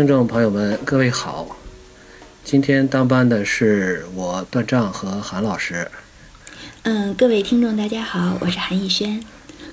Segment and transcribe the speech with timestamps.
[0.00, 1.58] 听众朋友们，各位好。
[2.42, 5.86] 今天当班的是我段丈和韩老师。
[6.84, 9.22] 嗯，各位听众大家好，我是韩逸轩。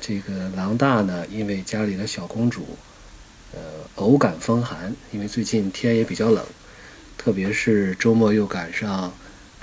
[0.02, 2.78] 这个狼大呢，因为家里的小公主，
[3.54, 3.60] 呃，
[3.96, 6.44] 偶感风寒，因为最近天也比较冷，
[7.18, 9.14] 特别是周末又赶上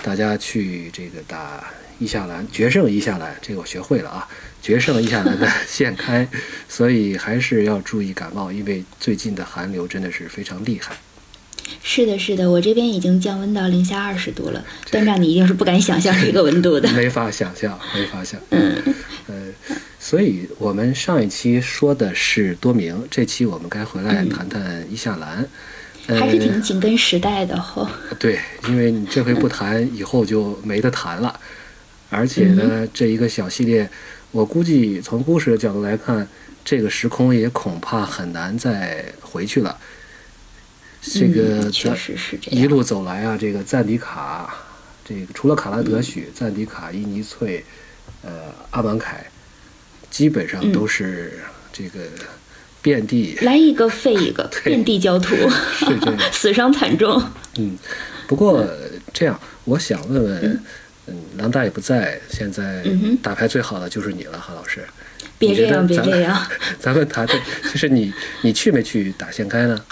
[0.02, 1.62] 大家去这个打
[1.98, 4.28] 伊夏兰决胜伊夏兰，这个我学会了啊，
[4.62, 6.28] 决胜伊夏兰的现开，
[6.68, 10.96] 所以还是要注意感冒，因为最近的寒流真的是非常厉害。
[11.82, 18.38] 是的，是的，我这边已经降温到零下二十度了，段长你一定是不敢想象这个温度的， 没法想象，没法想。
[18.50, 18.82] 嗯，
[19.28, 19.34] 呃，
[19.98, 25.48] 所以我们上一期说的是多明，这期我们该回来谈谈伊夏兰，
[26.06, 27.90] 还是挺紧跟时代的哈。
[28.18, 31.40] 对，因为你这回不谈，以后就没得谈了，
[32.10, 33.88] 而且呢，这一个小系列，
[34.30, 36.26] 我估计从故事的角度来看，
[36.64, 39.78] 这个时空也恐怕很难再回去了。
[41.02, 42.60] 这个确实是这样。
[42.60, 44.54] 一路走来啊，这个赞迪卡，
[45.04, 47.62] 这个除了卡拉德许、赞迪卡、伊尼翠，
[48.22, 49.26] 呃，阿芒凯，
[50.10, 51.40] 基本上都是
[51.72, 52.00] 这个
[52.80, 55.34] 遍地来一个废一个， 遍地焦土，
[55.74, 57.22] 是这样， 死伤惨重。
[57.58, 57.76] 嗯，
[58.26, 58.66] 不过
[59.12, 60.62] 这样，我想问问，
[61.06, 62.84] 嗯，狼大也不在，现在
[63.22, 64.80] 打牌最好的就是你了，韩老师。
[65.38, 66.46] 别这样，别这样。
[66.78, 69.84] 咱们谈谈，就是你，你去没去打线开呢？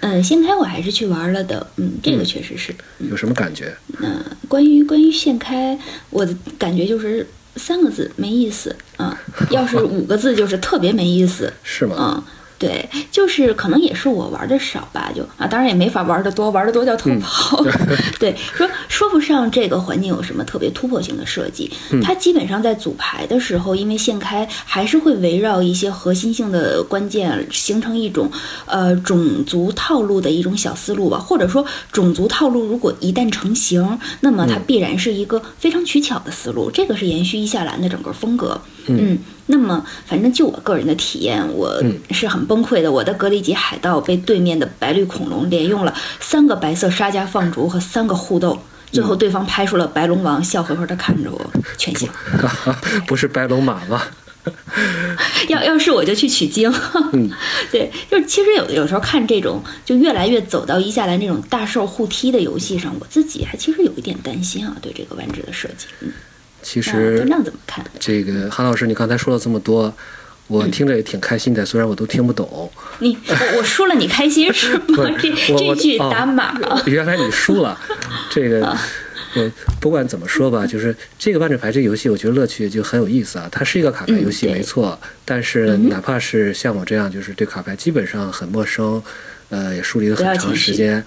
[0.00, 2.74] 嗯， 现开我还是去玩了的，嗯，这个确实是。
[3.10, 3.74] 有什么感觉？
[4.00, 5.78] 嗯，关于关于现开，
[6.10, 7.26] 我的感觉就是
[7.56, 9.20] 三个字，没意思啊。
[9.50, 11.52] 要是五个字，就是特别没意思。
[11.64, 11.96] 是吗？
[11.98, 12.24] 嗯。
[12.56, 17.62] 对，就是可能也是我玩的少吧，就啊，当然也没法玩的多，玩的多叫偷跑。
[18.18, 21.70] 对，说说不上这个环境有什么特别突破性的设计，
[22.02, 28.30] 它基本上在组牌的时候，因为现开还是会围绕一些核心性的关键，形成一种
[28.66, 39.18] 呃种族套路的一种小思路吧，或者说种族套路如果一旦成型，那么它必然是一个非常取巧的思路，这个是延续伊夏兰的整个风格，嗯。
[39.46, 42.90] 那么，反正就我个人的体验，我是很崩溃的。
[42.90, 48.58] 我的格里吉海盗被对面的白绿恐龙连用了三个白色沙加放逐和三个互斗，
[48.90, 52.08] 最后对方拍出了白龙王，笑呵呵的看着我，全信。
[53.06, 54.02] 不是白龙马吗？
[55.48, 56.72] 要要是我就去取经。
[57.70, 65.86] 对，就是其实有有时候看这种就越来越走到一下来那种大兽互踢的游戏上，我自己还其实有一点担心啊，对这个玩具的设计。
[66.00, 66.10] 嗯。
[66.64, 67.24] 其实，
[68.00, 69.94] 这个韩老师，你刚才说了这么多，
[70.46, 71.64] 我听着也挺开心的。
[71.64, 72.70] 虽然我都听不懂。
[73.00, 75.10] 你我我输了，你开心是吗？
[75.20, 76.82] 这这句打码了。
[76.88, 77.78] 原来你输了，
[78.30, 78.76] 这个
[79.36, 83.46] 我不管怎么说吧，就是这个万智牌这个游戏，我觉得乐趣就很有意思啊。
[83.52, 84.98] 它是一个卡牌游戏，没错。
[85.24, 89.02] 但是哪怕是像我这样，就是对卡牌基本上很陌生，
[89.50, 91.04] 呃，也梳理了很长时间。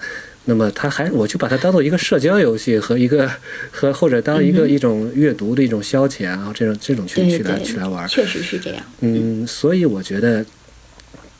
[0.50, 3.30] 那么他还，我就把它当做一个社交游戏和一个
[3.70, 8.82] 和或者当一个一种阅读的一种消遣啊，这种这种去去来去来玩，确实是这样。
[9.00, 10.42] 嗯，所以我觉得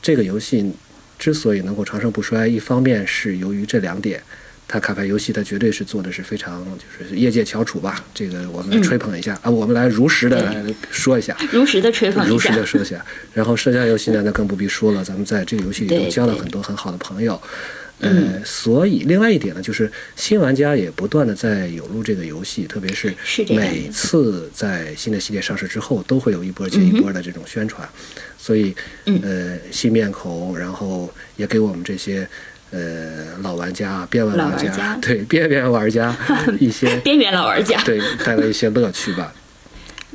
[0.02, 0.70] 这个游戏
[1.18, 4.22] 之所以能够长盛不衰，一方面是由于这两点，
[4.68, 8.04] 它卡牌游戏它绝对是做的是非常就是业界翘楚吧。
[8.12, 13.02] 这个我们来吹捧一下啊，我们来如实的 说一下，如实的吹捧一下，如实的说一下。
[13.32, 17.40] 然后社交游戏呢，那更不必说了，咱们在这个游戏里头交了很多很好的朋友。
[18.00, 23.12] 呃，所以另外一点呢，就是新玩家也不断的在涌入这个游戏，特别是
[23.48, 27.88] 每次在新的系列上市之后，都会有一波接一波的这种宣传，
[28.38, 28.74] 所以
[29.22, 32.28] 呃，新面孔，然后也给我们这些
[32.70, 36.16] 呃老玩家、边缘玩家，对边缘玩家
[36.60, 39.34] 一些边缘老玩家，对带来一些乐趣吧。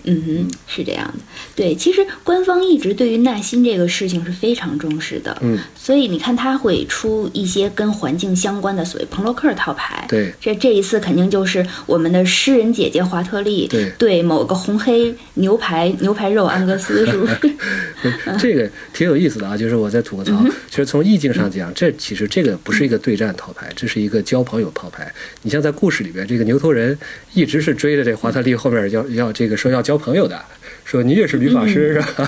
[0.06, 1.24] 嗯哼，是这样的，
[1.56, 17.38] 对，其实官方一直对于耐心这个事情是非常重视的，嗯，所以你看他会出一些跟环境相关的所谓朋洛克套牌，对，这这一次肯定就是我们的诗人姐姐华特利，对，对某个红黑牛排 牛排肉安格斯，是不是？
[18.38, 25.14] 这个挺有意思的啊，就是我在吐个槽，其实从意境上讲，这其实这个不是一个对战套牌，这是一个交朋友套牌。
[25.44, 26.98] 你像在故事里边，这个牛头人
[27.34, 29.94] 一直是追着这华特利后面要要这个说要交。
[29.94, 30.42] 交朋友的，
[30.84, 32.28] 说你也是女法师是吧？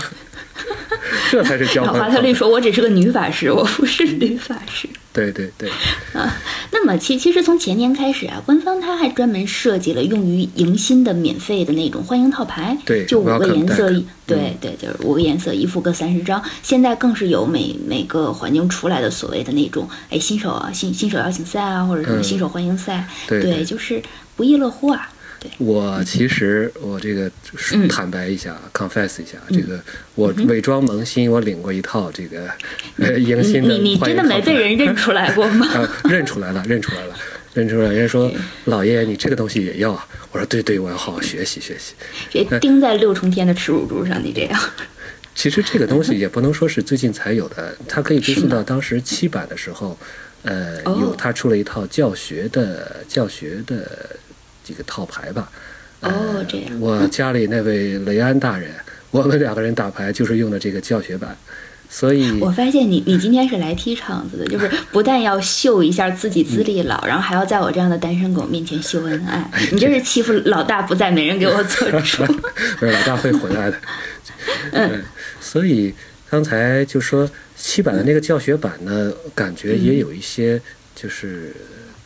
[1.31, 1.99] 这才是交朋友。
[2.01, 5.69] 华特利说：“我只是个女法师，我不是女法师。”对对对。
[6.13, 6.35] 啊，
[6.71, 13.89] 那么其其实从前年开始啊，官方他还专门设计了用于迎新的免费的那种欢迎套牌，对，就五个颜色，
[14.25, 16.43] 对对，就是五个颜色，一副各三十张。
[16.61, 24.01] 现在更是有每每个环境出来的所谓的那种，哎，新手啊，新新手邀请赛啊，或者什么新手欢迎赛，对，就是
[24.35, 25.09] 不亦乐乎啊。
[25.57, 27.29] 对，我其实我这个
[27.89, 29.79] 坦白一下，confess 一下，这个
[30.15, 32.49] 我伪装萌新，我领过一套这个
[32.97, 33.77] 呃迎新的。
[33.77, 35.67] 你你真的没被人认出来过吗？
[36.09, 37.15] 认出来了，认出来了，
[37.53, 37.91] 认出来。
[37.91, 38.31] 人家说
[38.65, 40.07] 老爷，你这个东西也要啊？
[40.31, 41.93] 我说对对，我要好好学习学习。
[42.29, 44.59] 这钉在六重天的耻辱柱上，你这样。
[45.33, 49.97] 其实这个东西也不能说是最近才有的，它可以追溯到当时七版的时候，
[50.43, 54.15] 呃，有他出了一套教学的教学的
[54.65, 55.49] 这个套牌吧。
[56.01, 56.79] 哦，这样。
[56.81, 58.69] 我 家里那位雷安大人，
[59.11, 61.35] 我们两个人打牌就是用的这个教学版，
[61.89, 62.39] 所以。
[62.41, 72.25] 我发现你你今天是来踢场子的，就是不但要秀一下自己资历老，然后还要在我这样的单身狗面前秀恩爱，你这是欺负老大不在，没人给我做主。
[72.77, 73.77] 不是老大会回来的。
[74.73, 75.01] 嗯。
[75.39, 75.93] 所以
[76.29, 80.59] 刚才就说七版的那个教学版呢，感觉也有一些
[80.93, 81.55] 就是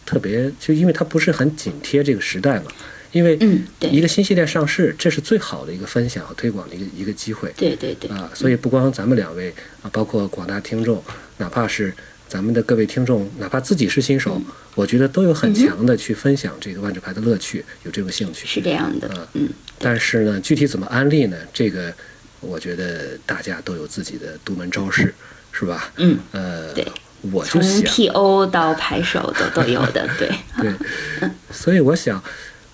[0.09, 2.71] 特别，就因为它不是很紧贴这个时代嘛。
[3.11, 3.37] 因为
[3.79, 7.53] 一个新系列上市，这是最好的一个分享和推广的一个一个机会。
[7.55, 8.09] 对对对。
[8.09, 9.53] 啊，所以不光咱们两位
[9.83, 11.03] 啊，包括广大听众，
[11.37, 11.93] 哪怕是
[12.27, 14.41] 咱们的各位听众，哪怕自己是新手，
[14.73, 18.47] 我觉得都有很强的去分享这个万智牌的乐趣，有这种兴趣。
[18.47, 19.07] 是这样的。
[19.09, 19.47] 啊，嗯。
[19.77, 21.37] 但是呢，具体怎么安利呢？
[21.53, 21.93] 这个。
[22.41, 25.13] 我觉得大家都有自己的独门招式，
[25.51, 25.91] 是吧？
[25.97, 26.87] 嗯，呃，对，
[27.31, 28.45] 我就从 T.O.
[28.45, 30.29] 到拍手都都有的，对
[30.61, 31.29] 对。
[31.51, 32.23] 所以我想，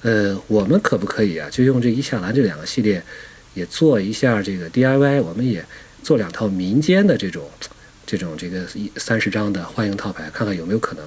[0.02, 3.04] 呃，我们可不可以啊，就用这一下兰这两个系列，
[3.54, 5.66] 也做一下这个 D.I.Y.，我们也
[6.04, 7.50] 做两套民间的这种
[8.06, 11.04] 这种这个一三十张的欢迎套牌，看看有没有可能？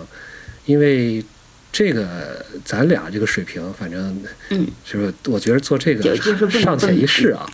[0.66, 1.24] 因为
[1.70, 4.20] 这个咱俩这个水平，反正
[4.50, 5.14] 嗯，是不是？
[5.28, 6.16] 我觉得做这个
[6.50, 7.48] 尚且一试啊。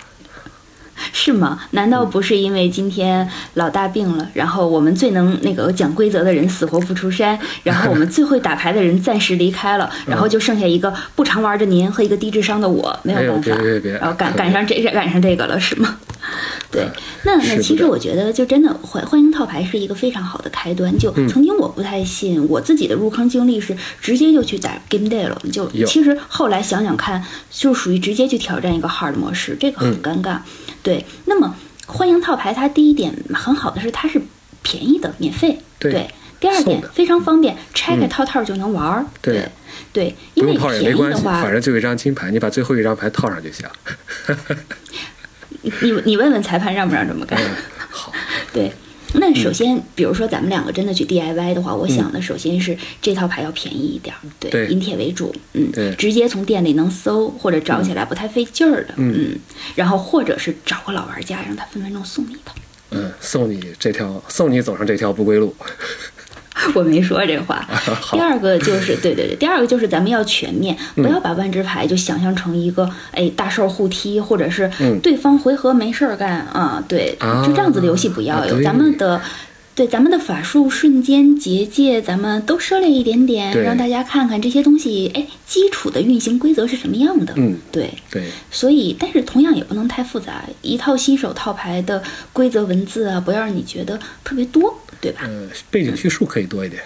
[1.16, 1.60] 是吗？
[1.70, 13.56] 难道不是因为今天老大病了，然后我们最能那个讲规则的人死活不出山， 然后我们最会打牌的人暂时离开了， 然后就剩下一个不常玩的您和一个低智商的我，没有办法，
[14.00, 15.96] 然后赶赶上这 赶上这个了，是吗？
[16.72, 16.84] 对，
[17.22, 20.98] 那那其实我觉得就真的欢欢迎套牌是一个非常好的开端。
[20.98, 25.40] 就曾经我不太信，我自己的入坑经历是直接就去打 game day 了。
[25.52, 27.22] 就其实后来想想看，
[27.52, 30.38] 就属于直接去挑战一个 hard 模式，这个很尴尬。
[30.84, 34.20] 对，那么欢迎套牌它第一点很好的是它是
[34.62, 35.58] 便宜的，免费。
[35.80, 36.08] 对，
[36.38, 39.04] 第二点非常方便，拆开套套就能玩儿。
[39.20, 39.48] 对
[39.92, 43.66] 对，因为便宜的话，反正就一张金牌，你把最后一张牌套上就行。
[45.80, 47.40] 你你问问裁判让不让这么干？
[47.90, 48.12] 好，
[48.52, 48.72] 对，
[49.14, 59.38] 那首先，比如说咱们两个真的去 DIY 的话，我想的首先是这套牌要便宜一点，对，银铁为主，嗯，对，直接从店里能搜或者找起来不太费劲儿的，嗯，
[59.74, 62.54] 然后或者是找个老玩家，让他分分钟送你一套，
[62.90, 65.54] 嗯，送你这条，送你走上这条不归路。
[66.74, 67.66] 我没说这话。
[68.12, 74.70] 第二个就是，对对对，第二个就是咱们要全面，不要把万智牌就想象成一个哎大兽互踢，或者是
[75.02, 78.62] 对方回合没事儿干啊，对，就这样子的游戏不要有。
[78.62, 79.20] 咱们的
[79.74, 87.34] 对咱们的法术、瞬间、结界，咱们都涉猎一点点，让大家看看这些东西，哎，基础的运行规则是什么样的。
[87.36, 88.22] 嗯，对对。
[88.52, 92.00] 所以，但是同样也不能太复杂，一套新手套牌的
[92.32, 94.78] 规则文字啊，不要让你觉得特别多。
[95.04, 95.20] 对吧？
[95.24, 96.82] 呃，背景叙述可以多一点。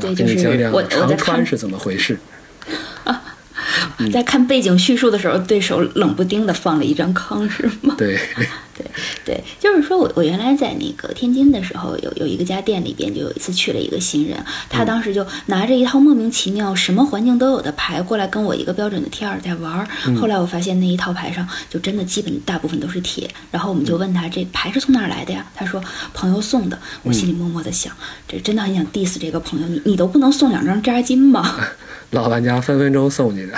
[0.00, 2.18] 对，就是我长川是怎么回事？
[4.12, 7.94] 在看背景叙述的时候，对手冷不丁的放了一张康，是吗？
[7.98, 8.18] 对。
[8.74, 8.86] 对
[9.22, 19.86] 对，就是说我我原来在那个天津的时候，有有一个家店里边，就有一次去了一个新人，他当时就拿着一套莫名其妙、什么环境都有的牌过来跟我一个标准的 T 二在玩儿。
[20.16, 25.46] 后来我发现那一套牌上就真的基本大部分都是铁，然后我们就问他这牌是从哪儿来的呀？
[25.54, 25.80] 他说
[26.14, 26.78] 朋友送的。
[27.02, 27.92] 我心里默默的想，
[28.26, 31.56] 这真的很想 diss 这个朋友，你你都不能送两张扎金吗？
[32.12, 33.54] 老玩家分分钟送你的。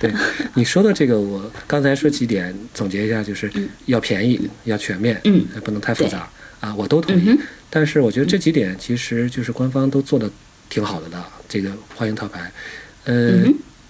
[0.00, 0.10] 对
[0.54, 3.52] 你说的这个，我刚才说几点，总结一下，就是
[3.84, 6.26] 要便宜，要全面，嗯，不能太复杂
[6.58, 7.38] 啊，我都同意。
[7.68, 10.30] 但是我觉得这几点其实就是官方都做的
[10.70, 12.50] 挺好的的，这个欢迎套牌，
[13.04, 13.42] 呃，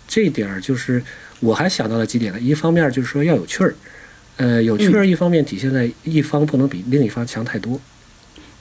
[0.09, 1.01] 这一点就是
[1.39, 2.41] 我还想到了几点呢。
[2.41, 3.75] 一方面就是说要有趣儿，
[4.37, 7.81] 呃，有趣儿，一方面体现在一方不能比另一方强太多。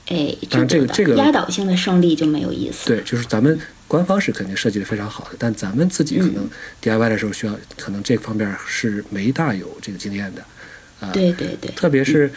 [0.06, 2.86] 哎，当然这个这个压倒性的胜利就没有意思。
[2.86, 3.58] 对，就是咱们。
[3.90, 6.48] 官方是肯定设计的非常好的，但咱们自己可能
[6.80, 10.44] DIY 的时候需要，可能这方面是没大有这个经验的，
[11.00, 12.30] 啊，对对对，特别是，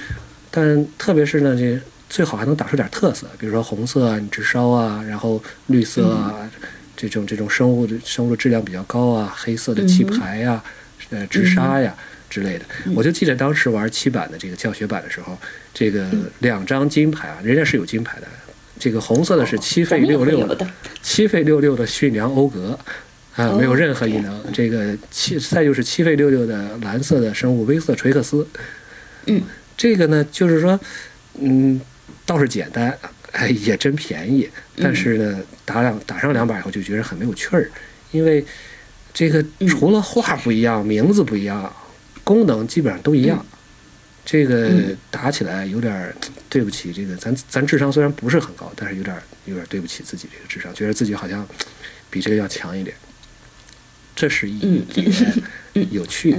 [0.50, 1.80] 但特别是呢，这
[2.10, 6.50] 最好还能打出点特色，比如说红色啊，你直烧啊，然后绿色啊，
[6.98, 10.64] 这种这种生物的生物的质量比较高啊，黑色的棋牌呀，
[11.12, 11.96] 呃，直杀呀
[12.32, 12.66] 之类的。
[12.96, 15.38] 我就记得当时玩七版的这个教学版的时候，
[15.72, 16.08] 这个
[16.40, 18.28] 两张金牌啊，人家是有金牌的。
[18.84, 20.68] 这个红色的是七费六六的，
[21.02, 22.78] 七费六六的驯良欧格，
[23.34, 24.44] 啊，没有任何异能。
[24.52, 28.46] 这个七，再就是七费六六的蓝色的生物威瑟垂克斯。
[29.28, 29.42] 嗯，
[29.78, 30.78] 这个呢，就是说，
[31.40, 31.80] 嗯，
[32.26, 32.94] 倒是简单，
[33.32, 34.50] 哎， 也真便宜。
[34.76, 37.72] 但是呢，打两打上两把以后，就觉得很没有趣儿，
[38.12, 38.44] 因为
[39.14, 41.74] 这个除了画不一样，名字不一样，
[42.26, 43.46] 功能基本上都一样。
[44.26, 46.14] 这个打起来有点
[46.50, 49.16] 对不起这个咱咱智商虽然不是很高，但是有点
[49.46, 51.48] 有点对不起自己这个智商，觉得自己好像
[52.10, 52.96] 比这个要强一点。
[54.16, 55.06] 这是一点
[55.92, 56.38] 有趣。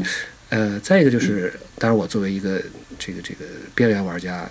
[0.51, 2.63] 呃，再一个就是，当然我作为一个
[2.99, 4.49] 这个这个边缘玩家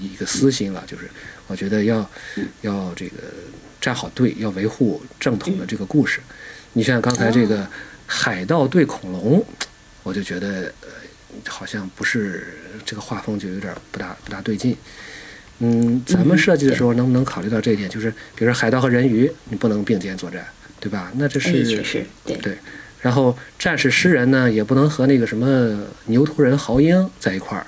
[0.00, 1.08] 一个私心了，就是
[1.46, 2.10] 我觉得要
[2.62, 3.18] 要这个
[3.80, 6.20] 站好队，要维护正统的这个故事。
[6.72, 7.64] 你像刚才这个
[8.06, 9.46] 海盗对恐龙，
[10.02, 10.88] 我就觉得呃
[11.48, 12.58] 好像不是。
[12.84, 14.76] 这个画风就有点不大不大对劲，
[15.60, 17.88] 嗯，咱们设计的时候能不能考虑到这一点？
[17.88, 20.44] 就是比如说海盗和人鱼，你不能并肩作战，
[20.80, 21.10] 对吧？
[21.14, 22.58] 那这是是，对对。
[23.00, 27.66] 然后战士诗人呢，也不能和那个什么牛头人豪英在一块儿。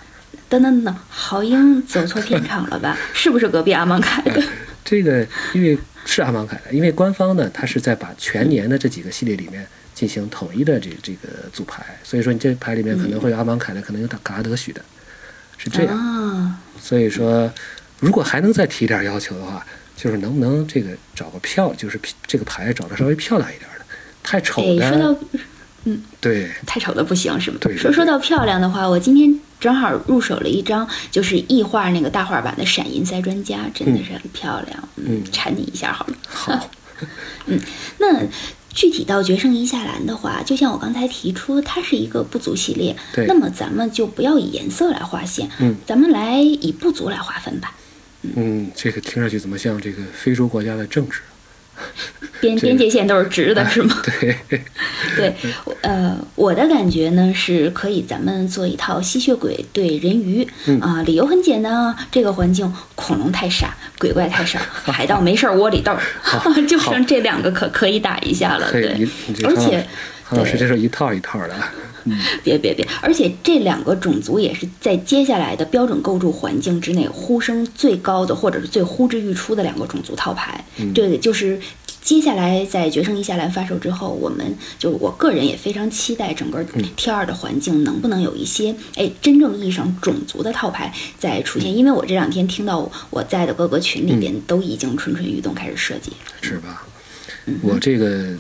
[0.50, 2.99] 等等等，豪英走错片场了吧？
[3.14, 4.42] 是不是隔壁阿芒凯的？
[4.85, 9.66] 这个因为是阿芒凯的，因为官方呢，他是在把全年的这几个系列里面。
[9.96, 14.84] 进行统一的这这个组牌，所以说你这牌里面可能会有阿芒凯的，可能有嘎德许的，
[15.56, 16.56] 是这样。
[16.78, 17.50] 所以说，
[17.98, 23.84] 如果还能再提点要求的话，就是能不能这个找个漂，就是这个牌找的稍微漂亮一点的，
[24.22, 24.86] 太丑的。
[24.86, 25.18] 说到，
[25.84, 27.56] 嗯，对，太丑的不行是吗？
[27.58, 27.74] 对。
[27.74, 34.88] 说说到漂亮的话，我今天正好入手了一张，就是异画那个大画版的闪银塞专家，真的是很漂亮。
[34.96, 36.16] 嗯，馋你一下好了。
[36.28, 36.70] 好。
[37.46, 37.58] 嗯，
[37.98, 38.22] 那。
[38.76, 42.95] 具体到决胜一夏兰的话，就像我刚才提出，它是一个部族系列。
[43.14, 43.25] 对。
[43.26, 47.75] 那么咱们就不要以颜色来划线，嗯，咱们来以部族来划分吧。
[48.35, 51.21] 嗯，这个听上去怎么像这个非洲国家的政治？
[52.40, 53.97] 边边界线都是直的，是吗？
[54.21, 54.37] 对，
[55.16, 55.35] 对，
[55.83, 60.47] 呃，我的感觉呢是可以，咱们做一套吸血鬼对人鱼
[60.80, 64.59] 啊，理由很简单啊，这个环境恐龙太傻，鬼怪太少，
[64.92, 65.97] 海盗没事窝里斗，
[66.68, 69.09] 就剩这两个可可以打一下了，对，
[69.45, 69.87] 而且
[70.28, 71.54] 韩老师这是一套一套的。
[72.09, 72.87] 嗯 别别别！
[73.02, 80.64] 而且这两个种族也是在接下来的标准构筑环境之内呼声最高的，或者是最呼之欲出的两个种族套牌。
[80.95, 81.59] 这个就是
[82.00, 86.64] 接下来在决胜一下来发售之后，我们就我个人也非常期待整个
[86.97, 91.76] T 二的环境能不能有一些哎真正意义上种族的套牌在出现。
[91.76, 96.87] 因为我这两天听到我在的各个群里边都已经蠢蠢欲动开始设计，是吧？
[97.62, 98.34] 我这个，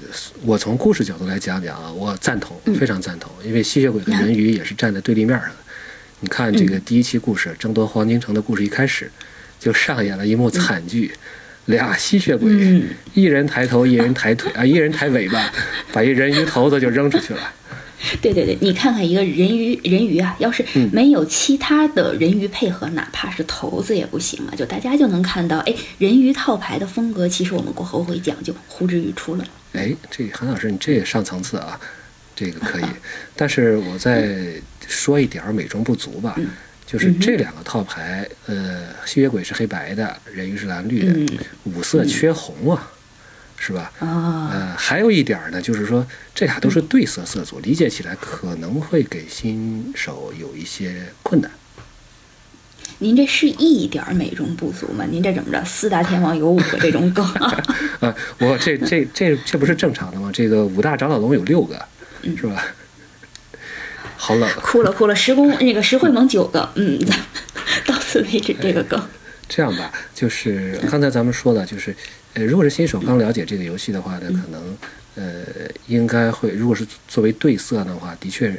[0.44, 5.56] 我从故事角度来讲讲啊，我赞同，非常赞同，因为吸血鬼和人鱼也是站在对立面上的。
[6.20, 9.10] 你看这个第一期故事争夺黄金城的故事一开始，
[9.60, 11.12] 就上演了一幕惨剧，
[11.66, 12.50] 俩吸血鬼，
[13.14, 15.52] 一人抬头，一人抬腿啊，一人抬尾巴，
[15.92, 17.40] 把一人鱼头子就扔出去了。
[18.20, 24.54] 对对对，你看看一个人鱼人鱼啊，要是没有其他的人鱼配合，哪怕是头子也不行啊。
[24.54, 29.44] 就大家就能看到，哎，人鱼套牌的风格，其实我们过后会讲就，呼之欲出了。
[29.72, 31.80] 哎，这韩老师，你这也上层次啊，
[32.34, 32.84] 这个可以。
[33.34, 36.38] 但是我再说一点美中不足吧，
[36.86, 41.34] 就是这两个套牌，呃，吸血鬼是黑白的，人鱼是蓝绿的，
[41.64, 42.92] 五色缺红啊。
[43.58, 43.90] 是吧？
[44.00, 51.50] 啊，呃，还有一点呢，就是说这俩都是对色色组，理解起来可能会给新手有一些困难。
[52.98, 55.04] 您这是一点美中不足吗？
[55.10, 55.64] 您这怎么着？
[55.64, 57.24] 四大天王有五个这种梗
[58.00, 58.14] 啊？
[58.38, 60.30] 我这这这这不是正常的吗？
[60.32, 61.84] 这个五大长老龙有六个，
[62.22, 62.64] 是吧？
[64.16, 65.14] 好冷， 哭了哭了。
[65.16, 66.98] 十公那个石会盟九个，嗯，
[67.84, 69.00] 到此为止这个梗。
[69.48, 71.94] 这样吧，就是刚才咱们说的，就是。
[72.36, 74.76] 呃，如果是新手刚了解这个游戏的话呢，可能
[75.14, 75.42] 呃
[75.86, 78.54] 应该会，如果是作为对色的话，的确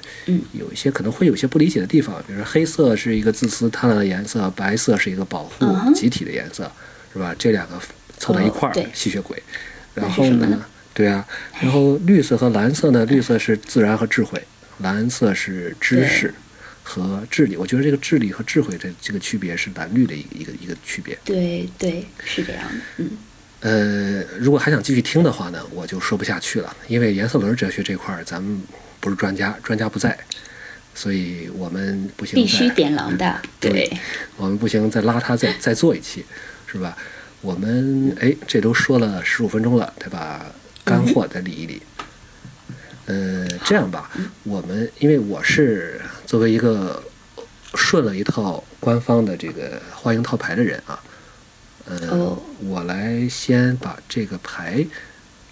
[0.53, 6.71] 有一些可能会有些不理解的地方，比如说黑色是一个自私贪婪的颜色，白色是一个保护集体的颜色，
[7.13, 7.35] 是吧？
[7.37, 7.79] 这两个
[8.17, 9.41] 凑到一块儿，吸血鬼。
[9.93, 10.65] 然后呢？
[10.95, 11.23] 对啊，
[11.61, 13.05] 然后绿色和蓝色呢？
[13.05, 14.41] 绿色是自然和智慧，
[14.79, 16.33] 蓝色是知识
[16.81, 17.55] 和智力。
[17.55, 21.15] 我觉得这个智力和智慧的这个区别是蓝绿的一个一个一个区别。
[21.23, 23.11] 对对，是这样的，嗯。
[23.61, 28.61] 呃，如果还想继续听的话呢，我就说不下去了，因为颜色轮哲学这块儿咱们
[28.99, 30.15] 不是专家，专家不在，
[30.93, 32.35] 所以我们不行。
[32.35, 33.91] 必须点狼的，对，
[34.35, 36.23] 我们不行，再拉他再再做一期，
[36.67, 36.95] 是吧？
[37.41, 40.45] 我们哎，这都说了十五分钟了，得把
[40.83, 41.81] 干货再理一理。
[43.07, 44.11] 呃，这样吧，
[44.43, 47.03] 我们因为我是作为一个
[47.73, 51.01] 顺了一套官方的这个欢迎套牌的人啊。
[51.87, 54.85] 呃，我来先把这个牌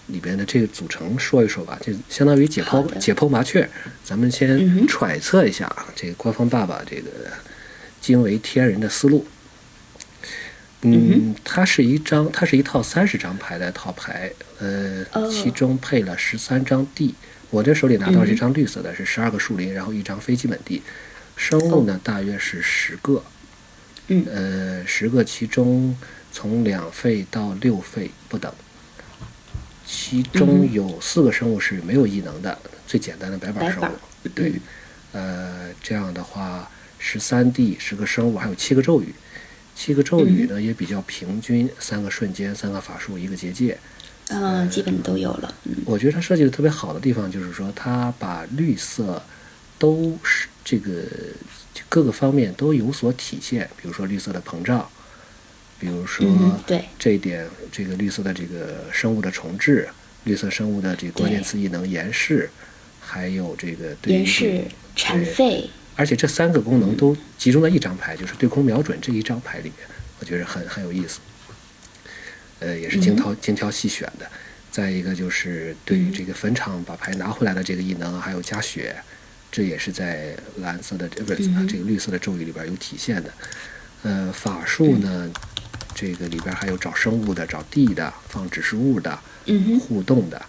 [0.08, 3.68] 里边的这个组成说一说吧，就相当于解剖解剖麻雀。
[4.04, 7.10] 咱们先揣测一下啊，这个官方爸爸这个
[8.00, 9.26] 惊为天人的思路。
[10.82, 17.14] 嗯，它是一张，它是一套三十张牌的套牌，呃，其中配了十三张地。
[17.50, 20.82] 我这手里拿到这张绿色的，是十二个树林，然后一张飞机本地。
[21.34, 23.24] 生物呢，大约是十个。
[24.08, 25.96] 嗯，呃，十个其中
[26.36, 28.52] 从两费到六费不等。
[29.86, 34.28] 其中有四个生物是没有异能的，最简单的白板生物。
[34.34, 34.52] 对，
[35.12, 39.14] 呃，这样的话，十三地十个生物，还有七个咒语，
[39.74, 43.78] 七个咒语呢也比较平均，三个瞬间，三个法术，一个结界。
[44.28, 45.54] 嗯，基本都有了。
[45.86, 49.22] 我觉得它设计的特别好的地方就是说，它把绿色
[49.78, 51.06] 都是这个
[51.88, 54.86] 各个方面都有所体现，比如说绿色的膨胀。
[55.78, 56.26] 比如说，
[56.66, 59.88] 对这一点，这个绿色的这个生物的重置，
[60.24, 62.48] 绿色生物的这个关键词异能延世，
[62.98, 64.62] 还有这个延世
[64.96, 69.86] 残废，而且这三个功能都集中在一张牌，就是对空瞄准这一张牌里面，
[70.18, 71.20] 我觉得很很有意思。
[72.58, 74.26] 呃，也是精挑精挑细选的。
[74.70, 78.96] 再一个就是对于这个坟场把牌拿回来的这个异能，还有加血，
[79.52, 83.30] 这也是在蓝色的不是这个绿色的咒语里边有体现的。
[84.02, 85.30] 呃，法术呢？
[85.98, 89.18] 这个里边还有找生物的、找地的、放指示物的、
[89.80, 90.44] 互动的，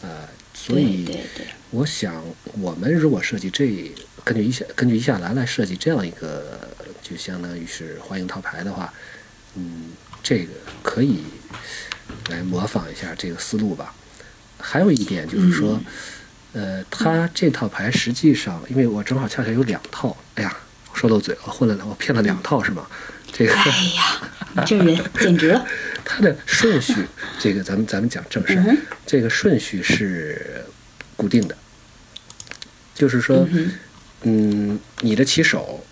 [0.00, 1.20] 呃，所以
[1.68, 2.24] 我想，
[2.58, 3.92] 我们如果设计这
[4.24, 6.58] 根据一下根据一下来来设计这样一个，
[7.02, 8.90] 就相当于是欢迎套牌的话，
[9.56, 9.90] 嗯，
[10.22, 11.18] 这个可以
[12.30, 13.94] 来模仿一下这个思路吧。
[14.58, 15.78] 还有一点就是说，
[16.54, 20.56] 呃，它这套牌实际上，因为我正好恰恰有两套，哎呀，
[20.94, 22.86] 说漏嘴了，混了，我骗了两套是吗？
[23.30, 24.22] 这个，哎呀。
[24.66, 25.64] 这人简直了！
[26.04, 26.94] 它的顺序，
[27.38, 28.58] 这个咱们咱们讲正事。
[29.06, 30.64] 这个顺序是
[31.16, 31.56] 固定的，
[32.94, 33.46] 就是说，
[34.22, 35.84] 嗯，你的起手，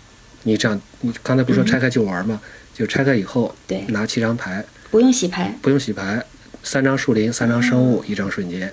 [0.43, 2.41] 你这样，你刚才不是说拆开就玩吗？
[2.73, 6.23] 就拆开以后，对，拿七张牌，不用洗牌，不用洗牌，
[6.63, 8.71] 三张树林，三张生物，一张瞬间，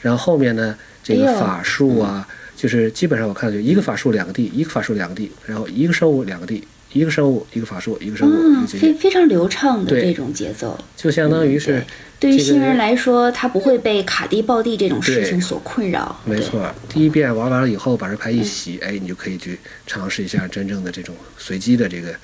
[0.00, 2.26] 然后后面呢，这个法术啊，
[2.56, 6.66] 就是基本上我看就一个法术两个地，一个法术两个地，然后一个生物两个地。
[6.92, 11.84] 一个生物，一个法术，一个生物，非非常流畅的这种节奏，就相当于是
[12.20, 12.30] 对。
[12.30, 16.20] 于新人来说，他不会被卡地爆地这种事情所困扰。
[16.24, 22.14] 没错，第一遍玩完了以后，把这牌一洗，哎，你就可以去尝试一下真正的这种随机的这个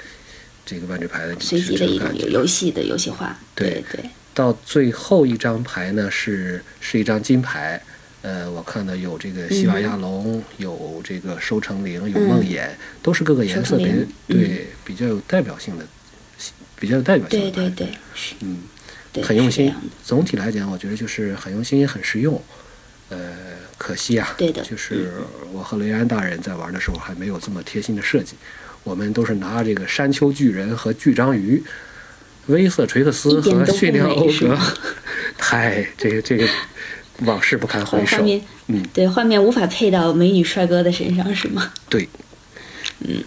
[0.64, 3.36] 这个万智牌的随机的一种游戏的游戏化。
[3.54, 4.04] 对对，
[4.34, 7.82] 到最后一张牌呢，是是一张金牌。
[8.20, 12.68] 呃，我看到有这个西瓦亚龙，有这个收成灵，有梦魇，
[13.00, 13.94] 都是各个颜色别
[14.26, 15.86] 对比较有代表性的，
[16.80, 17.50] 比较有代表性的。
[17.52, 17.88] 对对对，
[18.40, 18.62] 嗯，
[19.22, 19.72] 很用心。
[20.04, 22.42] 总体来讲，我觉得就是很用心，也很实用。
[23.10, 23.18] 呃，
[23.78, 25.12] 可惜啊，对的，就是
[25.52, 28.34] 我和雷安大人在玩的时候还没有这么贴心的设计。
[28.82, 31.62] 我们都是拿这个山丘巨人和巨章鱼，
[32.46, 34.58] 威瑟垂克斯和驯良欧格，
[35.38, 36.48] 太这个这个。
[37.20, 38.24] 往事不堪回首，
[38.68, 41.72] 嗯，对，画面无法配到美女帅哥的身上，是吗？
[41.88, 42.08] 对，
[43.00, 43.22] 嗯。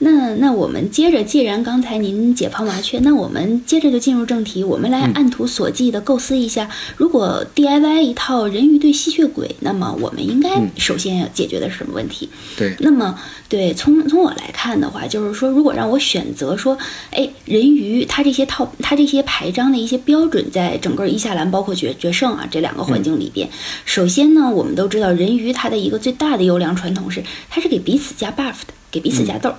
[0.00, 12.28] 那那我们接着，既然刚才您解剖麻雀，那我们接着就进入正题，我们来按图索骥的构思一下，如果 DIY 一套人鱼对吸血鬼，那么我们应该首先要解决的是什么问题？
[12.56, 16.78] 对，那么对从从我来看的话，就是说，如果让我选择说，
[17.10, 23.48] 哎，人鱼它这些套它这些牌张的一些标准，在整个伊夏兰包括决决胜啊这两个环境里边，
[23.84, 29.52] 首先呢，我们都知道人鱼它的一个最大的优良传统是，它是给彼此加 buff 的，给彼此加豆。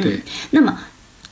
[0.00, 0.78] 对，那么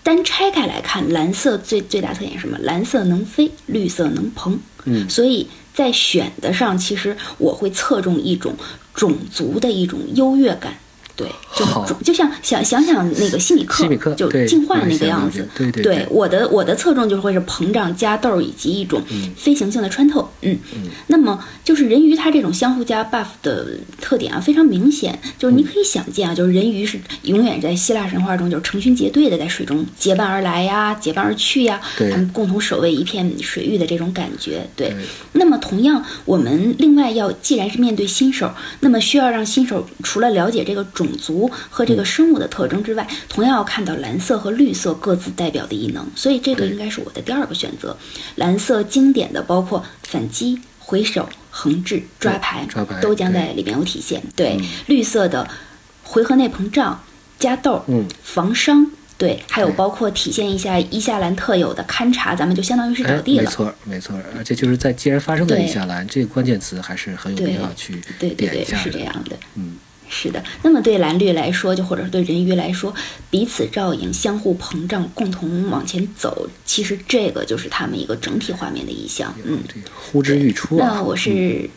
[0.03, 2.59] 单拆开来看，蓝色最最大特点是什么？
[2.63, 4.57] 蓝色能飞，绿色能膨。
[4.85, 8.55] 嗯，所以在选的上，其实我会侧重一种
[8.95, 10.75] 种族的一种优越感。
[11.19, 11.29] 对，
[11.59, 15.49] 就就像想想想那个心理课，就进化那个样子。
[15.57, 19.03] 对对对，我的我的侧重就会是膨胀加豆以及一种
[19.37, 20.31] 飞行性的穿透。
[20.43, 20.83] 嗯嗯。
[21.09, 23.67] 那么就是人鱼它这种相互加 buff 的
[24.01, 25.19] 特点啊，非常明显。
[25.37, 34.65] 就是你可以想见啊，就是人鱼是永远在希腊神话中就是成群结队的在水中结伴而来呀，结伴而去呀，他们共同守卫一片水域的这种感觉。
[34.77, 34.95] 对。
[35.33, 41.08] 那么同样，我们另外要既然是面对新手，那么需要让新手除了了解这个种。
[41.09, 47.97] 种族和这个生物的特征之外，同样要看到蓝色和绿色各自代表的异能，所以这个应该是我的第二个选择。
[48.37, 54.23] 蓝色经典的包括反击、回手、横置、抓牌，抓牌都将在里面有体现。
[54.37, 55.49] 对，绿色的
[56.03, 57.03] 回合内膨胀、
[57.39, 57.85] 加豆、
[58.23, 63.45] 防伤、对，还有包括体现一下伊夏兰特有的勘察，咱们就相当于是找地了。
[63.45, 64.17] 没错，没错。
[64.37, 69.77] 而且就是在既然发生在伊夏兰，这个关键词还是很有必要去点一下是这样的，嗯，
[70.09, 70.43] 是的。
[70.63, 72.95] 那么对蓝绿来说，就或者是对人鱼来说，
[73.31, 79.35] 彼此照应、相互膨胀、共同往前走，其实这个就是他们一个整体画面的意象。
[79.45, 79.61] 嗯，
[79.95, 80.95] 呼之欲出啊。
[80.95, 81.69] 那我是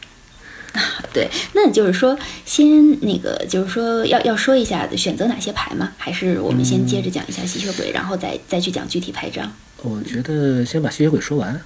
[0.73, 0.81] 啊。
[1.13, 5.91] 对，那就是说，先那个，就是说，要要说一下选择哪些牌吗？
[5.97, 9.51] 还是我们先接着讲一下吸血鬼，然后再再去讲具体牌张？
[9.83, 11.61] 我觉得先把吸血鬼说完。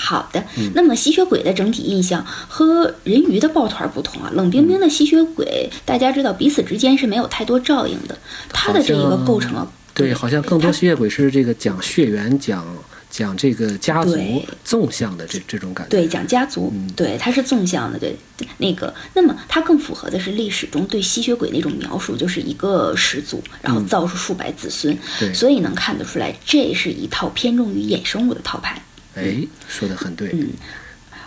[0.00, 8.16] 好的，那么吸血鬼的整体印象和人鱼的抱团不同啊，冷冰冰的吸血鬼，大家知道彼此之间是没有太多照应的，
[8.50, 12.64] 它的这一个构成了，对，好像更多吸血鬼是这个讲血缘讲。
[13.10, 14.18] 讲这个家族
[14.62, 18.14] 纵向的这这种感觉，对，讲家族，对，它是纵向的，对，
[18.58, 24.94] 那个，那么它更符合的是历史中对吸血鬼那种描述，就是一个始祖，然后造出数百子孙，
[25.32, 28.80] 所以能看得出来，这是一套偏重于衍生物的套牌。
[29.18, 30.50] 哎，说的很对，嗯。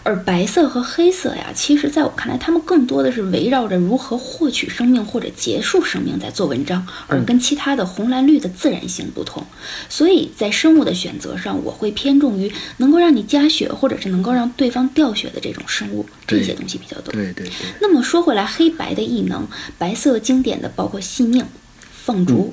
[0.04, 9.46] 而白色和黑色呀，其实在我看来，他们更多的是围绕着如何获取生命或者结束生命在做文章，而跟其他的红蓝绿的自然性不同。
[9.90, 17.14] 所以在生物的选择上，我会偏重于能够让你加血，或者是能够让对方掉血的这种生物，这些东西比较多。
[17.14, 17.52] 对对对。
[17.80, 21.46] 那么说回来，黑白的异能，白色经典的包括细命、
[21.92, 22.52] 放逐、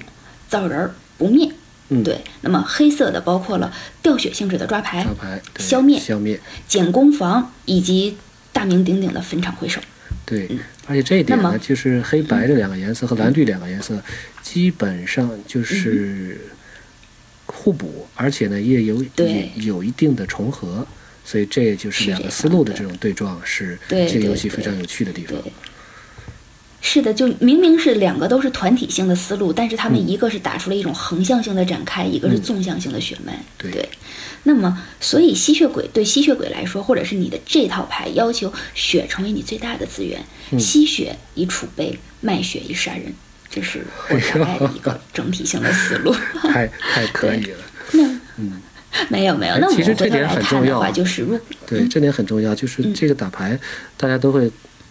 [0.51, 1.51] 造人儿、不灭。
[1.91, 2.21] 嗯，对。
[2.43, 3.73] 那么黑色的包括了
[4.03, 5.07] 掉血性质的抓牌、
[5.59, 8.17] 消灭、消灭、减攻防以及
[8.53, 9.81] 大名鼎鼎的坟场回首。
[10.25, 10.49] 对，
[10.87, 13.99] 而且这一点呢，就是黑白这两个颜色和蓝绿两个颜色
[14.43, 16.39] 基本上就是
[17.47, 20.87] 互补，而且呢也有也有一定的重合，
[21.25, 25.39] 所以这就是两个思路的这种对撞，是这个游戏非常有趣的地方。
[26.81, 33.43] 是的，就明明是两个都是团体性的思路，但是他们一个是打出了一种横向性的展开，一个是纵向性的血脉。
[33.59, 33.89] 对，
[34.45, 40.25] 那么所以吸血鬼对吸血鬼来说，或者是你的这套牌要求血成为你最大的资源，
[40.59, 43.13] 吸血以储备，卖血以杀人，
[43.51, 46.15] 这是我大概的一个整体性的思路。
[46.43, 47.59] 太太可以了。
[47.93, 48.05] 那
[48.37, 48.63] 嗯，
[49.11, 49.59] 没有没有。
[49.59, 51.27] 那其实这点很重要，就是
[51.67, 53.59] 对这点很重要，就是这个打牌
[53.97, 54.49] 大家都会。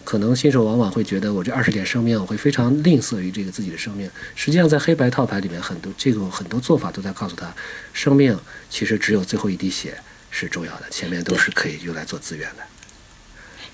[0.08, 4.10] 可能新手往往会觉得我这二十点生命，我会非常吝啬于这个自己的生命。
[4.34, 7.54] 实际上，在黑白套牌里面，很多这个很多做法都在告诉他，
[7.92, 8.34] 生命
[8.70, 9.98] 其实只有最后一滴血
[10.30, 12.62] 是重要的，前面都是可以用来做资源的。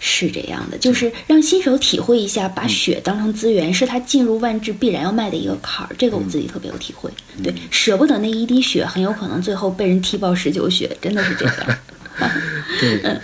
[0.01, 5.95] 是这样的，就是让新手体会一下，把血当成资源是他进入万智必然要迈的一个坎儿。
[5.97, 7.09] 这个我自己特别有体会。
[7.45, 11.55] 对，舍不得那一滴血，很有可能最后被人踢爆十九血，真的是这样。
[12.81, 13.21] 对， 嗯，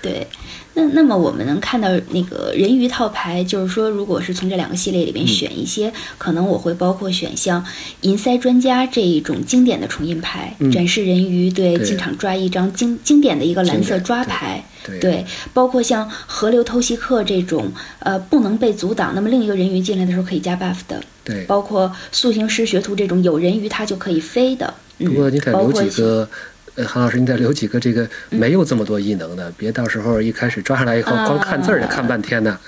[0.00, 0.26] 对。
[0.74, 7.62] 那那么我们能看到那个人鱼套牌，就是说，如果是从这两个系列里面选一些，可能我会包括选像
[8.00, 14.64] 银塞专家这一种经典的重印牌，展示人鱼对进场抓一张经经典的一个蓝色抓牌，
[15.00, 26.26] 对，包括像河流偷袭客这种呃不能被阻挡，那么另一个人鱼进来的时候可以加 buff 的，对，包括塑形师学徒这种有人鱼它就可以飞的，不过你得留几个。
[26.74, 32.58] 呃，韩老师，你得留几个这个没有这么多异能的，别到时候一开始抓上来以后光看字儿得看半天呢。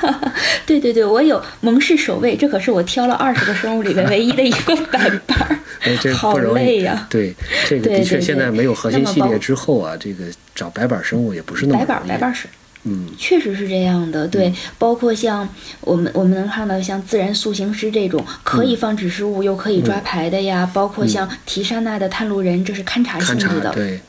[0.66, 5.58] 对对对，我有蒙氏守卫，这可是我挑了二十个生物里面唯一的一个白板儿
[6.14, 7.06] 好累呀。
[7.08, 7.34] 对，
[7.66, 12.46] 这个的确现在没有核心系列之后啊，这个找白板生物也不是那么白板白板是。
[12.84, 15.48] 嗯，确实是这样的，对，包括像
[15.80, 24.00] 我们我们能看到像自然塑形师这种可以放指示物又可以抓牌的呀，包括像提沙娜的探路人，这是勘察性质的，对，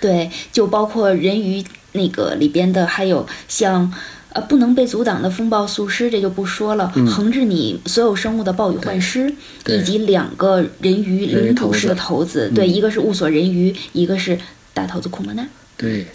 [0.00, 3.92] 对，就包括人鱼那个里边的，还有像
[4.30, 9.30] 呃不能被阻挡的风暴速师，这就不说了，横置你所有生物的暴雨幻师，
[9.66, 14.38] 以及两个人鱼领主式的头子，对，一个是雾锁人鱼，一个是
[14.72, 16.06] 大头子库莫纳，对。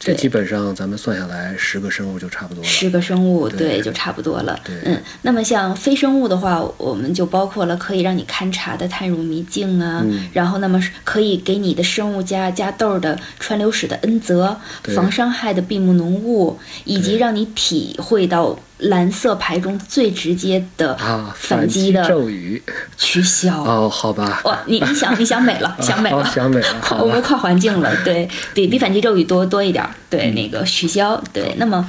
[0.00, 2.66] 这基本上咱们算下来，十个生物就差不多了。
[2.66, 4.58] 十个生物，对，就差不多了。
[4.86, 18.58] 嗯，那么像非生物的话，我们就包括了可以让你勘察的探入迷境啊，然后那么可以给你的生物加加豆的川流史的恩泽，防伤害的闭目浓雾，以及让你体会到。
[18.80, 20.96] 蓝色牌中最直接的
[21.34, 22.62] 反击的咒语
[22.96, 24.40] 取消哦，好吧。
[24.44, 26.80] 哇，你你想你想美了，想美了，想美了。
[27.00, 31.88] 我们跨环境了，对，比比反击咒语多多一点，对，那个取消，对，那么。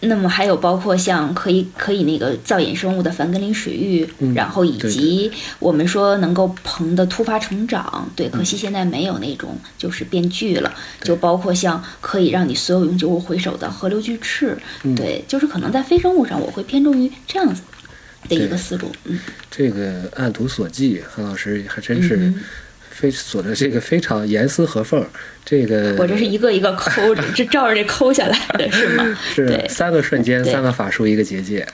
[0.00, 14.56] 那么还有包括像可以可以那个造衍生物的凡根林水域，然后以及我们说能够膨的突发成长，对，可惜现在没有那种就是变巨了，就包括像可以让你所有永久物回首的河流巨翅，
[14.96, 17.62] 对，就是可能在非生物上我会偏重于这样子。
[18.28, 18.90] 的一个思路。
[19.04, 19.18] 嗯，
[19.50, 22.32] 这个按图索骥，韩老师还真是
[22.98, 25.04] 非锁的这个非常严丝合缝。
[25.44, 29.18] 这个我这是一个一个抠，这照着这抠下来的是吗？
[29.34, 31.66] 是三个瞬间，三个法术，一个结界。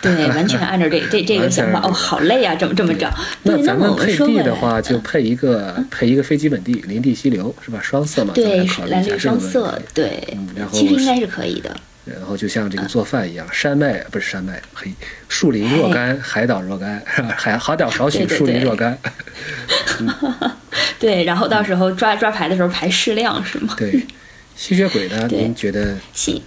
[0.00, 3.12] 对，完全按照这这这个想法哦，好累啊，这么这么着。
[3.42, 7.78] 那咱们配地的话，就配一个配一个非基本地，林地溪流是吧？
[7.82, 10.38] 双色嘛，对，蓝绿双色，对。
[10.72, 11.76] 其实应该是可以的。
[12.06, 14.92] 然后就像这个做饭一样，山脉不是山脉，嘿，
[15.28, 17.02] 树林若干，海岛若干，
[17.36, 18.96] 海海岛少许，树林若干。
[20.98, 23.74] 对，然后到时候抓抓牌的时候排适量是吗？
[23.76, 24.06] 对，
[24.54, 25.28] 吸血鬼呢？
[25.30, 26.42] 您觉得吸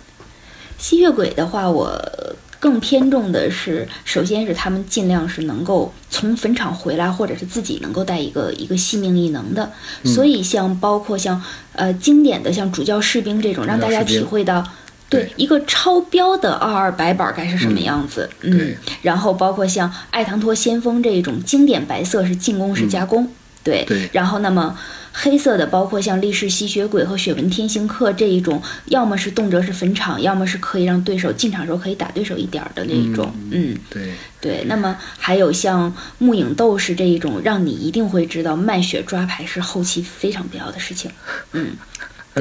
[0.77, 2.35] 吸血鬼的话，我。
[2.61, 9.71] 更偏重的是，首先是他们尽量是能够从坟场回来，或者是自己能够带一个一个性命异能的。
[10.03, 11.41] 所以像包括像
[11.71, 14.61] 呃经典的像主教士兵这种，让大家体会到
[15.09, 18.29] 对一个超标的二二白板该是什么样子。
[18.41, 23.29] 嗯，然后包括像爱唐托先锋这一种经典白色是进攻式加工。
[23.63, 24.77] 对，然后那么。
[25.11, 33.33] 黑色的包括像力士吸血鬼和雪纹天行客这一种，要么是动辄是坟场，要么是可以让对手进场时候可以打对手一点的那一种。
[33.49, 34.63] 嗯，对对。
[34.67, 41.11] 那么还有像木影斗士这一种，让你一定会知道漫血抓牌是后期非常必要的事情。
[41.53, 41.71] 嗯，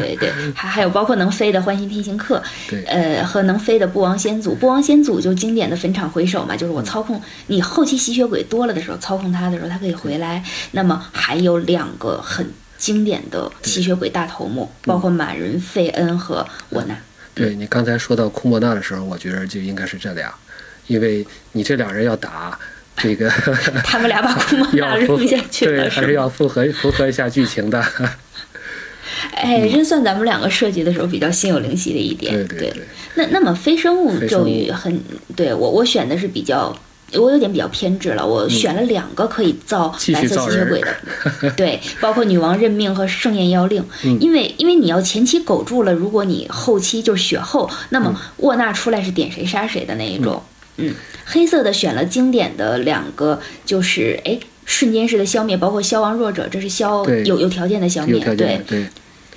[0.00, 0.30] 对对。
[0.54, 2.42] 还还有包括能飞的欢欣天行客，
[2.86, 4.54] 呃，和能飞的不王先祖。
[4.54, 10.42] 不王先祖就经典的坟场回首嘛，就是我操控你后期吸血鬼多了的时候，操控他的时候，他可以回来。
[10.72, 12.46] 那么还有两个很。
[12.78, 16.96] 经典的吸血鬼大头目，包括满人费恩和沃纳。
[17.34, 20.32] 对你刚才说到库莫纳的时候，我觉得就应该是这俩，
[20.86, 22.56] 因为你这俩人要打
[22.96, 23.28] 这个，
[23.82, 27.84] 他们俩把库莫纳 扔下去了，对，还是要符合符合一下剧情的。
[29.34, 32.32] 哎，这算咱们两个设计的时候比较心有灵犀的一点。
[32.32, 32.82] 对对对。
[33.14, 35.00] 那那么非生物咒语很
[35.34, 36.76] 对我我选的是比较。
[37.14, 43.82] 我有点比较偏执了，我选了两个可以造白色吸血鬼的， 对，包括女王任命和盛宴妖令，
[44.20, 50.42] 因为因为你要前期苟住了，如果你后期就是血后，那么沃纳出来是点谁杀谁的那一种，
[50.76, 58.60] 嗯，黑色的选了经典的两个，就是哎瞬间式的消灭，包括消亡弱者，这是消有有条件的消灭，对。
[58.66, 58.86] 对，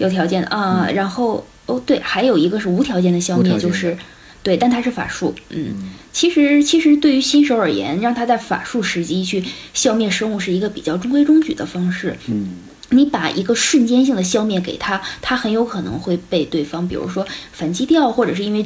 [0.01, 3.97] 有条件的啊，然后哦对，还有一个是无条件的消灭，就是。
[4.43, 5.35] 对，但它是法术。
[5.51, 12.17] 嗯，其实其实对于新手而言，让他在法术时机去消灭生物是一个比较中规中矩的方式。
[12.27, 12.55] 嗯，
[12.89, 18.63] 你把一个瞬间性的消灭给他，他很有可能会被对方，比如说反击掉，或者是因为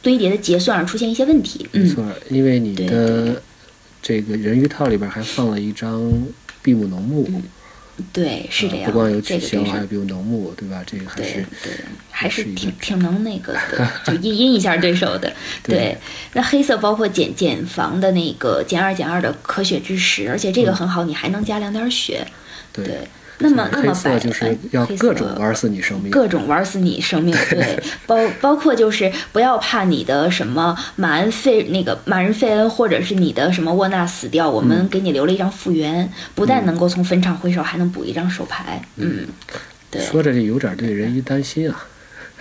[0.00, 1.66] 堆叠的结算而出现一些问题。
[1.72, 3.42] 没错，因为你的
[4.00, 6.08] 这个人鱼套里边还放了一张
[6.62, 7.28] 闭目农木。
[8.12, 8.90] 对，是这样。
[8.90, 10.04] 不光有取消，还有比如
[10.56, 10.82] 对吧？
[10.86, 11.72] 这个还是对，
[12.10, 15.32] 还是挺挺能那个的， 就阴阴一下对手的。
[15.64, 15.96] 对，
[16.34, 22.26] 那黑色包括减减防的那个减二减二的可血之石，而且这个很好，你还能加两点血。
[22.84, 23.00] 对。
[23.38, 27.36] 那么，那么白就是要各种玩死你生命，各种玩死你生命。
[27.50, 38.80] 对， 包包括就是不要怕你的什么马恩费那个马人费恩，或者是你的什么沃纳死掉，我们给你留了一张复原，不但能够从坟场回首，还能补一张手牌。
[38.96, 39.26] 嗯，
[39.90, 40.00] 对。
[40.02, 41.86] 说着就有点对人一担心啊。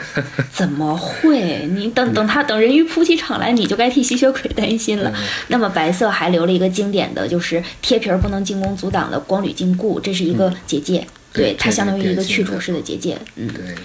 [0.51, 1.67] 怎么会？
[1.73, 5.13] 你等等他等人鱼扑起场来，你就该替吸血鬼担心了。
[5.47, 13.17] 那么白色还留了一个经典的就是贴皮儿不能进攻阻挡的光铝禁锢，这是一个结界，对它相当于一个去除式的结界。
[13.35, 13.75] 嗯，对，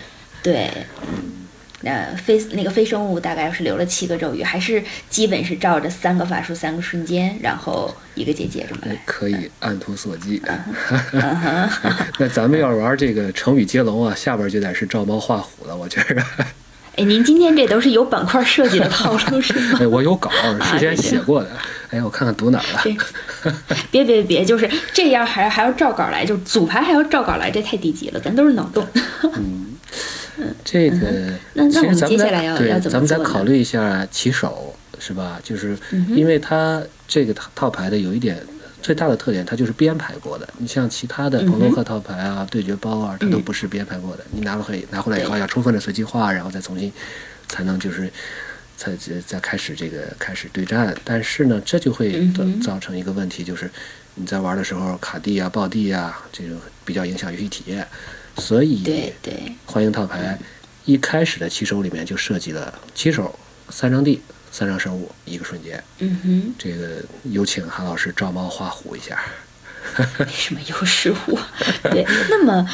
[0.42, 0.70] 对，
[1.12, 1.39] 嗯。
[1.83, 9.03] 那非那个非生物大概是留了七个咒语，还是基本是照着三个法术、三个瞬间，然后一个结界这么来。
[9.07, 10.40] 可以按图索骥。
[12.19, 16.23] 那咱们要玩这个成语接龙啊，下边就得是照猫画虎了，我觉着。
[16.97, 19.79] 哎，您今天这都是有板块设计的套路是吗？
[19.81, 20.31] 哎，我有稿，
[20.62, 21.49] 事先写过的。
[21.90, 22.85] 哎，我看看读哪了。
[23.90, 28.87] 别别别，就是这样，还还要照稿来，就组牌还要照稿来，这太低级了，咱都是脑洞。
[29.35, 29.66] 嗯。
[30.64, 31.33] 这个，
[31.70, 35.40] 其实咱们再对，咱们再考虑一下起手，是吧？
[35.42, 35.76] 就是
[36.14, 38.38] 因为它这个套套牌的有一点
[38.83, 40.48] 最大的特点，它就是编排过的。
[40.59, 44.24] 你像其他的朋洛克套牌啊、对决包啊，它都不是编排过的。
[44.31, 46.92] 你拿回拿回来以后，要充分的随机化，然后再重新
[47.48, 48.11] 才能就是
[48.76, 48.94] 才
[49.26, 50.94] 再开始这个开始对战。
[51.05, 52.26] 但是呢，这就会
[52.62, 53.70] 造成一个问题，就是
[54.14, 57.87] 你在玩的时候卡地啊、爆地啊，这种比较影响游戏体验。
[58.38, 59.35] 所以，对对，
[59.66, 60.38] 欢迎套牌
[60.85, 63.38] 一开始的七手里面就设计了七手
[63.69, 65.83] 三张地三张生物一个瞬间。
[65.99, 69.19] 嗯哼，这个有请韩老师照猫画虎一下。
[70.29, 71.40] 什么优势我？
[71.90, 72.66] 对，那么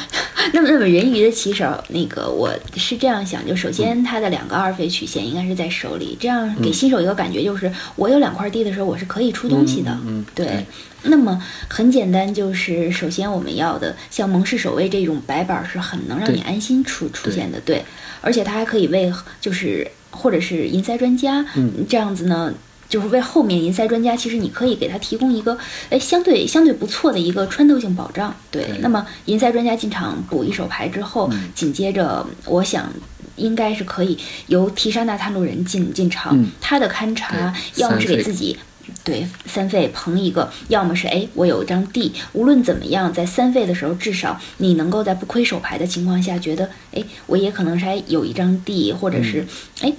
[0.53, 9.97] 那么，那么人鱼的棋手，那个我是这样想，就首先他的两个二费曲线应该是在手里，这样给新手一个感觉，就是我有两块地的时候，我是可以出东西的。
[10.05, 10.65] 嗯，对。
[11.07, 17.83] 那么很简单，就是首先我们要的像蒙氏守卫这种白板是很能让你安心出出现的，对。
[18.21, 21.45] 而且它还可以为就是或者是银塞专家
[21.89, 22.53] 这样子呢。
[22.89, 25.57] 就是为后面银塞专家，其实你可以给他提供一个，
[25.89, 28.33] 哎，相对相对不错的一个穿透性保障。
[28.49, 32.89] 对，那么银塞专家进场补一手牌之后，紧接着我想
[33.35, 34.17] 应该是可以
[34.47, 38.57] 由提沙纳探路人进进场，他的勘察要么是给自己
[39.03, 49.45] 对三费捧一个，要么是哎我有一张地，无论怎么样，在三费的时候，至少你能够在不亏手牌的情况下，觉得哎我也可能是还有一张地，或者是
[49.81, 49.93] 哎。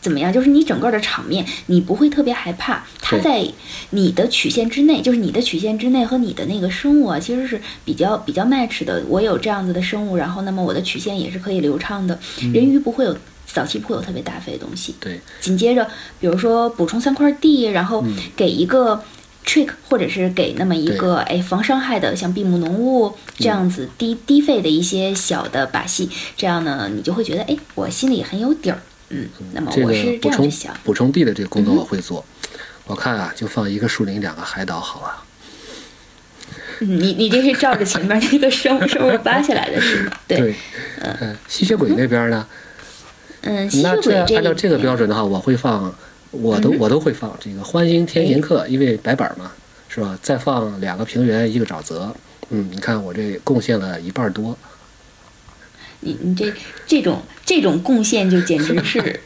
[0.00, 0.30] 怎么样？
[0.30, 2.84] 就是你整个的场面，你不会特别害怕。
[3.00, 3.42] 它在
[3.88, 9.02] 你的曲线之内，就是你的曲线之内和你的那个生物啊，其实是比较比较 match 的。
[9.08, 12.18] 我有这样子的生物，然后那么我的曲线也是可以流畅的。
[12.52, 14.94] 人鱼不会有早期不会有特别大费的东西。
[15.00, 15.20] 对。
[15.40, 15.88] 紧接着，
[16.20, 18.04] 比如说补充三块地，然后
[18.36, 19.02] 给一个
[19.44, 28.80] trick，或者是给那么一个哎防伤害的，像闭目浓雾这样子低低费的一些小的把戏，这样呢，你就会觉得哎，我心里很有底儿。
[29.10, 32.24] 嗯，那么我是这样想，补充地的这个工作我会做。
[32.86, 35.22] 我看啊，就放一个树林，两个海岛好了。
[36.80, 40.12] 你你这是照着前面那个生物 生物扒下来的是吗？
[40.26, 40.54] 对，
[41.00, 42.46] 嗯，吸血鬼那边呢？
[43.44, 45.94] 嗯，吸血鬼按照这个标准的话，我会放，
[46.30, 49.52] 我都我都会放这个欢欣天行客，因为白板嘛，
[49.88, 50.18] 是吧？
[50.22, 52.14] 再放两个平原，一个沼泽。
[52.50, 54.56] 嗯，你看我这贡献了一半多。
[56.00, 56.52] 你你这
[56.86, 59.20] 这种这种贡献就简直是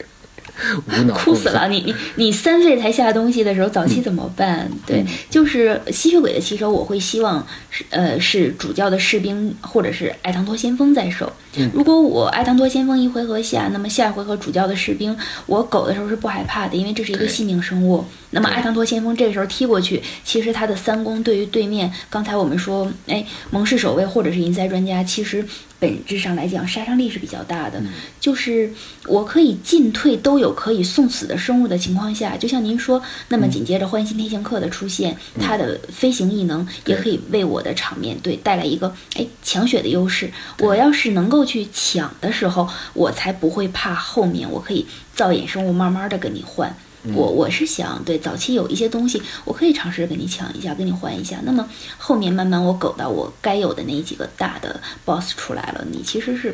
[1.15, 1.67] 哭死了！
[1.69, 4.69] 你你你三岁才下东西的时候，早期怎么办？
[4.85, 11.31] 对，就是吸血鬼的骑手，我会希望是呃是主教的士兵或者是艾唐托先锋在手。
[11.73, 18.05] 如果我艾唐托先锋一回合下，那么下一回合主教的士兵，我狗的时候是不害怕的，因为这是一个性命生物。
[18.31, 25.43] 那么艾唐托先锋这个时候踢过去，其实他的三攻对于对面，刚才我们说，哎，蒙氏守卫或者是银塞专家，其实。
[25.79, 27.81] 本质上来讲，杀伤力是比较大的。
[28.19, 28.71] 就是
[29.07, 40.29] 我可以进退都有可以送死的生物的情况下，就像您说，那么紧接着欢欣天行客的出现，它的飞行异能也可以为我的场面对带来一个哎抢血的优势。
[40.59, 46.75] 我要是能够去抢的时候，我才不会怕后面我可以造衍生物慢慢的跟你换。
[47.13, 51.37] 我我是想，对早期有一些东西，我可以尝试跟你抢一下，跟你换一下。
[51.43, 56.53] 那么后面慢慢我苟到我该有的那几个大的 boss 出来了，你其实是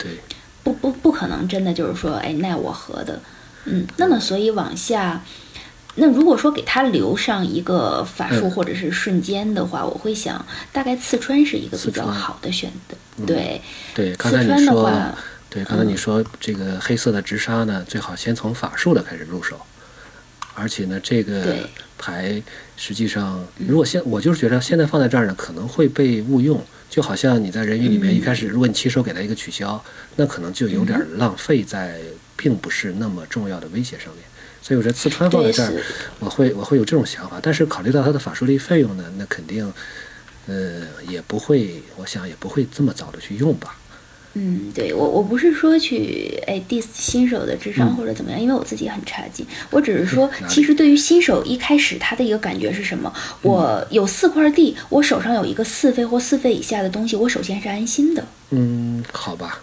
[0.64, 3.20] 不不不可能真的就是说，哎奈我何的，
[3.66, 3.88] 嗯。
[3.98, 5.24] 那么所以往下，
[5.96, 13.26] 那如果说给他留上一个法术或者是瞬间的话，我会想大概刺穿是一个比较好的选择。
[13.26, 13.62] 对
[13.96, 15.16] 对，刺穿的话，
[15.50, 19.60] 对刚才你说这个黑色的直杀呢，最好先从法术的开始入手。
[20.56, 21.58] 而且呢，这个
[21.98, 22.42] 牌
[22.76, 26.60] 实际上，如果现我就是觉得现在放在这儿呢，可能会被误用。
[26.88, 29.84] 就好像你在人鱼里面一开始，如果你起手给他一个取消，
[30.16, 32.00] 那可能就有点浪费在
[32.38, 34.24] 并不是那么重要的威胁上面。
[34.62, 35.74] 所以我觉得刺穿放在这儿，
[36.20, 37.38] 我会我会有这种想法。
[37.42, 39.70] 但是考虑到它的法术力费用呢，那肯定，
[40.48, 43.78] 呃，也不会，我想也不会这么早的去用吧。
[44.38, 49.46] 嗯，对我我不是说去哎 diss 新手的智商或者怎么样，因为我自己很差劲。
[49.70, 53.12] 我只是说，其实对于新手一开始他的一个感觉是什么？
[53.44, 58.26] 我有四块地，我手上有一个四费或四费以下的东西，我首先是安心的。
[58.50, 59.62] 嗯，好吧。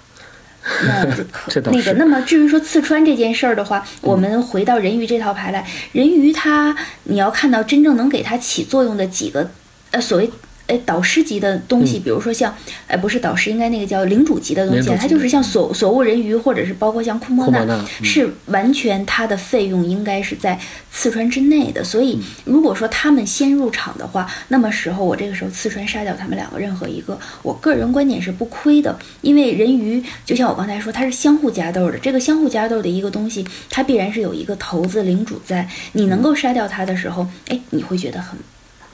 [0.86, 9.50] 那 可那个，那么至于说刺穿这件事儿的话，我们回到人鱼这套牌来，人鱼它你要看到真正能给它起作用的几个
[9.90, 10.30] 呃所谓。
[10.72, 12.54] 哎，导师级的东西，比如说像，
[12.86, 20.58] 哎，不是导师，应该那个叫领主级的东西，它就是像所所悟人鱼，或者是包括像库莫纳，是完全它的费用应该是在
[20.90, 21.84] 刺穿之内的。
[21.84, 31.98] 所以，如果说他们先入场的话，那么时候我这个时候刺穿杀掉他们两个任何一个，我个人观点是不亏的，因为人鱼就像我刚才说，它是相互加豆的。
[31.98, 38.38] 这个相互加豆的一个东西，它必然是有一个头子领主在，你能够杀掉它的时候，哎，你会觉得很。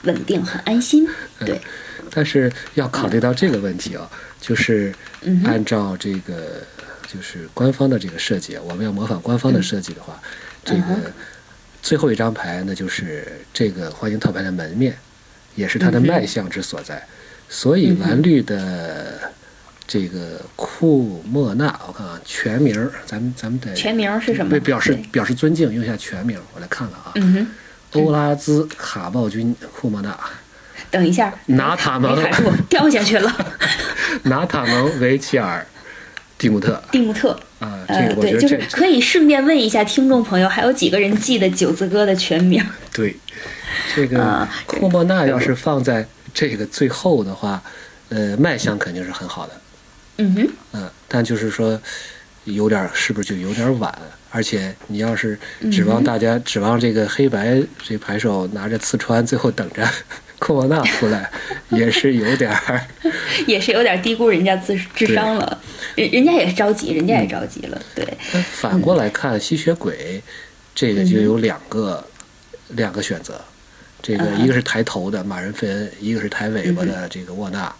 [0.03, 1.07] 稳定很安心，
[1.39, 1.59] 对。
[2.11, 4.09] 但是要考虑到这个问题啊，
[4.41, 4.91] 就是
[5.45, 6.63] 按照这个
[7.07, 10.19] 就是官方的这个设计，我们要模仿官方的设计的话，
[10.65, 11.11] 这个
[11.83, 14.97] 最后一张牌那就是这个欢迎套牌的门面，
[15.55, 17.05] 也是它的卖相之所在。
[17.47, 19.31] 所以蓝绿的
[19.85, 22.73] 这个库莫纳，我看啊，全名，
[23.05, 24.49] 咱们咱们得全名是什么？
[24.49, 27.11] 对表示表示尊敬，用一下全名，我来看看啊。
[27.15, 27.47] 嗯哼。
[27.93, 30.17] 欧拉兹卡鲍君库莫纳，
[30.91, 32.17] 等一下，拿塔蒙
[32.69, 33.55] 掉下去了。
[34.23, 35.65] 拿塔蒙维齐尔
[36.37, 36.81] 蒂姆特。
[36.91, 42.63] 蒂姆特啊，这个我觉得就是可以顺便问一下听众朋友，还有几个人记得九字哥的全名？
[42.93, 43.15] 对，
[43.95, 47.61] 这个库莫纳要是放在这个最后的话，
[48.09, 49.53] 呃，卖相肯定是很好的。
[50.17, 50.49] 嗯哼。
[50.73, 51.79] 嗯，但就是说，
[52.53, 53.93] 有点是不是就有点晚？
[54.31, 55.35] 而且你要是
[55.71, 59.83] 指望大家指望这个黑白这牌手拿着刺穿，最后等着
[60.37, 61.29] 库莫纳出来，
[61.69, 62.85] 也是有点儿，
[63.47, 65.59] 也是有点低估人家智智商了。
[65.95, 67.81] 人人家也着急，人家也着急了。
[67.95, 68.05] 对。
[68.51, 70.21] 反过来看吸血鬼，
[70.75, 72.05] 这个就有两个
[72.69, 73.41] 两个选择，
[74.01, 77.73] 这个一个是抬头的马人费恩，一个是抬尾巴的这个沃纳。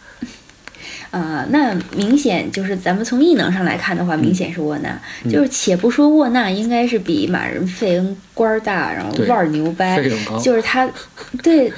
[1.12, 4.99] 啊，那明显就是咱们从异能上来看的话，明显是沃纳。
[5.30, 9.97] 就是且不说沃纳应该是比马人费恩官儿大，然后腕儿牛掰，
[10.41, 10.89] 就是他，
[11.41, 11.72] 对。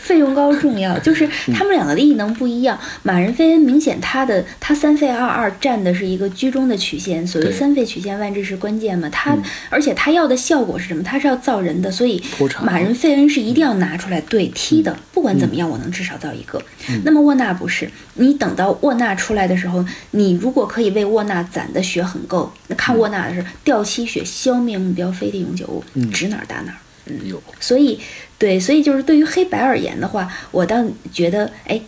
[0.00, 2.78] 费用高重要，就是他们两个的异能不一样。
[3.02, 9.08] 马人费恩明显他的他三费二二占的是一个居中的曲线，所谓三费曲线万这是关键嘛。
[9.10, 9.36] 他
[9.68, 11.02] 而且他要的效果是什么？
[11.02, 12.22] 他是要造人的，所以
[12.62, 14.96] 马人费恩是一定要拿出来对踢的。
[15.12, 16.60] 不管怎么样，我能至少造一个。
[17.04, 26.72] 那么沃纳不是，你等到沃纳出来的时候，你如果可以为沃纳攒的血很够，那看沃纳的是掉七血消灭目标飞地永久物，指哪打哪。
[27.10, 27.42] 嗯，有。
[27.58, 27.98] 所以。
[28.40, 30.82] 对，所以就是对于黑白而言的话，我倒
[31.12, 31.78] 觉得，哎，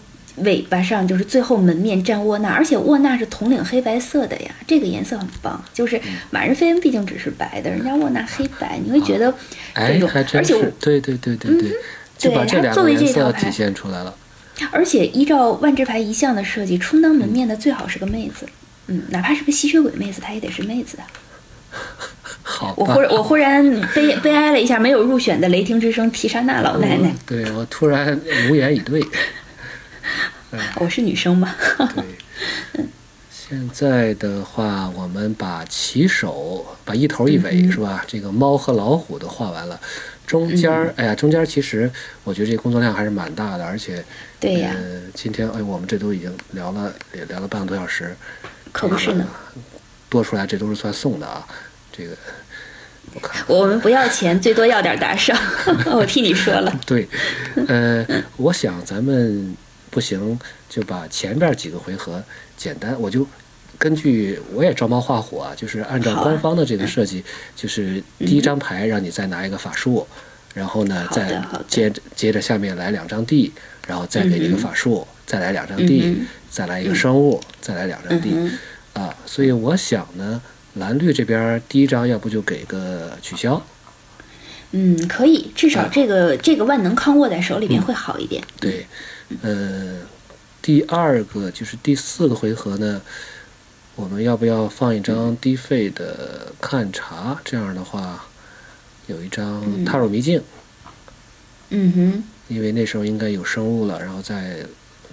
[0.44, 5.64] 尾巴上就是最后门面占沃纳，而且沃纳是统领黑白色的呀，这个颜色很棒。
[5.72, 5.98] 就是
[6.30, 9.34] 马人飞恩毕竟只是白的，人家沃纳黑白，你会觉得
[9.74, 11.72] 这种，而且对对对对对，
[12.18, 14.14] 就把这两个颜色体现出来了。
[14.70, 18.46] 而且依照万智牌一向的设计，充当门面的最好是个妹子，
[18.88, 21.02] 嗯，哪怕是个吸血鬼妹子，她也得是妹子的。
[22.52, 27.10] 好，我忽我忽然悲悲哀了一下，没有入选的雷霆之声提莎娜老奶奶。
[27.24, 29.02] 对我突然无言以对。
[30.76, 31.54] 我是女生嘛。
[31.94, 32.84] 对。
[33.30, 38.04] 现在的话，我们把骑手把一头一尾是吧？
[38.06, 39.80] 这个猫和老虎都画完了，
[40.26, 41.90] 中间儿哎呀，中间其实
[42.24, 44.04] 我觉得这工作量还是蛮大的，而且
[44.38, 44.74] 对呀，
[45.14, 48.14] 今天哎，我们这都已经聊了也聊了半个多小时，
[48.72, 49.26] 可不是呢。
[50.10, 51.46] 多出来这都是算送的啊，
[51.90, 52.14] 这个
[53.46, 55.36] 我们不要钱，最多要点打赏。
[55.92, 56.80] 我替你说了。
[56.86, 57.08] 对，
[57.68, 58.06] 呃，
[58.36, 59.56] 我想咱们
[59.90, 60.38] 不行，
[60.68, 62.22] 就把前边几个回合
[62.56, 63.26] 简单，我就
[63.78, 67.24] 根据我也照猫画虎啊，就是按照官方的这个设计，
[67.56, 70.06] 就是第一张牌让你再拿一个法术，
[70.54, 73.52] 然后呢再接着接着下面来两张地，
[73.86, 76.16] 然后再给你个法术，再来两张地，
[76.50, 78.36] 再来一个生物，再来两张地。
[78.92, 80.40] 啊，所以我想呢，
[80.74, 83.62] 蓝绿这边第一张要不就给个取消。
[84.72, 88.42] 嗯，可以，至少这个这个万能康握在手里面会好一点。
[88.58, 88.86] 对，
[89.42, 89.98] 呃，
[90.60, 93.02] 第二个就是第四个回合呢，
[93.96, 97.40] 我们要不要放一张低费的看查？
[97.44, 98.24] 这样的话，
[99.06, 100.42] 有一张踏入迷境。
[101.70, 102.24] 嗯哼。
[102.48, 104.58] 因为那时候应该有生物了，然后再。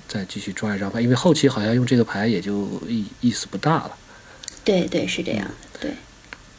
[0.07, 3.91] 再继续抓一张牌，因为后期好像用这个牌也就意意思不大了。
[4.69, 5.79] 对对，是这样的。
[5.79, 5.91] 对。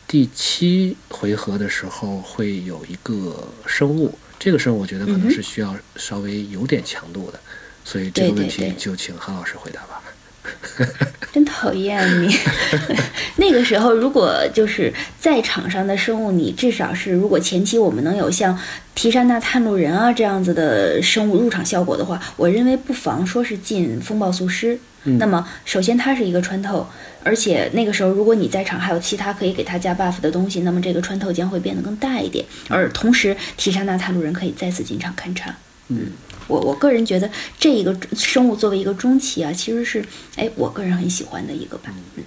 [0.08, 7.38] 第七回合的时候会有一个生物，这个生物我觉得可能是需要稍微有点强度的，
[7.84, 10.02] 所以这个问题就请韩老师回答吧。
[11.32, 12.34] 真讨厌你！
[13.36, 18.58] 那个时候，如果就是在场上的生物，你至少是如果前期我们能有像
[18.96, 24.76] 提山纳探路人啊这样子的生物入场效果的话，我认为不妨说是进风暴速师。
[25.04, 26.86] 那么，首先它是一个穿透，
[27.22, 32.44] 而且那个时候如果你在场还有其他可以给他加 buff 的东西，那么这个穿透将会变得更大一点。
[32.68, 35.56] 而同时，提山纳探路人可以再次进场勘察。
[35.88, 36.12] 嗯。
[36.48, 40.04] 我我个人觉得这一个生物作为一个中期啊，其实是
[40.34, 41.92] 哎，我个人很喜欢的一个吧。
[42.16, 42.24] 嗯，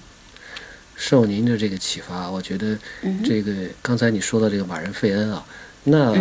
[0.96, 2.78] 受您的这个启发，我觉得
[3.26, 5.44] 这个刚才你说的这个马人费恩啊，
[5.84, 6.16] 那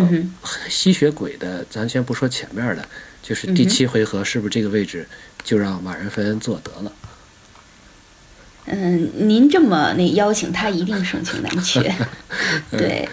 [0.67, 2.85] 吸血鬼的，咱先不说前面的，
[3.21, 5.07] 就是第七回合是不是这个位置
[5.41, 6.91] 就让马人费恩做得了？
[8.65, 11.93] 嗯，您这么那邀请他，一定盛情难却。
[12.71, 13.07] 对。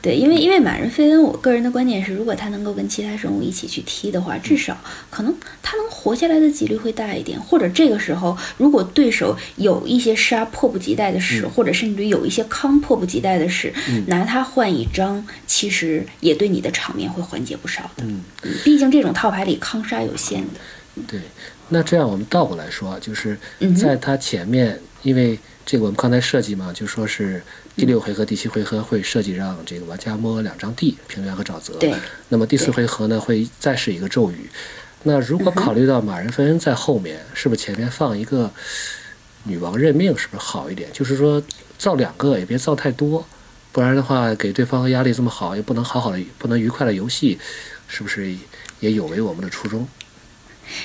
[0.00, 4.76] 对，因为因为马人飞恩，我个人的观点是，如果他能够跟其他生物一起去踢的话，至少
[5.10, 5.32] 可能
[5.62, 7.40] 他能活下来的几率会大一点。
[7.40, 13.72] 或者这个时候，如果对手有一些杀迫不及待的使，或者甚至于有一些康迫不及待的使，
[14.06, 18.02] 拿他换一张，其实也对你的场面会缓解不少的。
[18.02, 18.22] 嗯，
[18.64, 20.60] 毕竟这种套牌里康杀有限的。
[21.06, 21.20] 对，
[21.68, 23.38] 那这样我们倒过来说，就是
[23.80, 27.42] 在他前面，因为这个我们刚才设计嘛，就说是。
[27.74, 31.72] 第六回合、第七回合会设计让这个玩家摸两张地，平原和沼泽。
[31.78, 31.94] 对。
[32.28, 34.50] 那么第四回合呢，会再是一个咒语，
[35.04, 38.52] 那如果考虑到马人芬恩在后面，是不是前面放一个
[39.44, 40.90] 女王任命，是不是好一点？
[40.92, 41.42] 就是说
[41.78, 43.26] 造两个也别造太多，
[43.72, 47.38] 不然的话给对方压力这么好，也不能好好的，不能愉快的游戏，
[47.88, 48.36] 是不是
[48.80, 49.88] 也有违我们的初衷？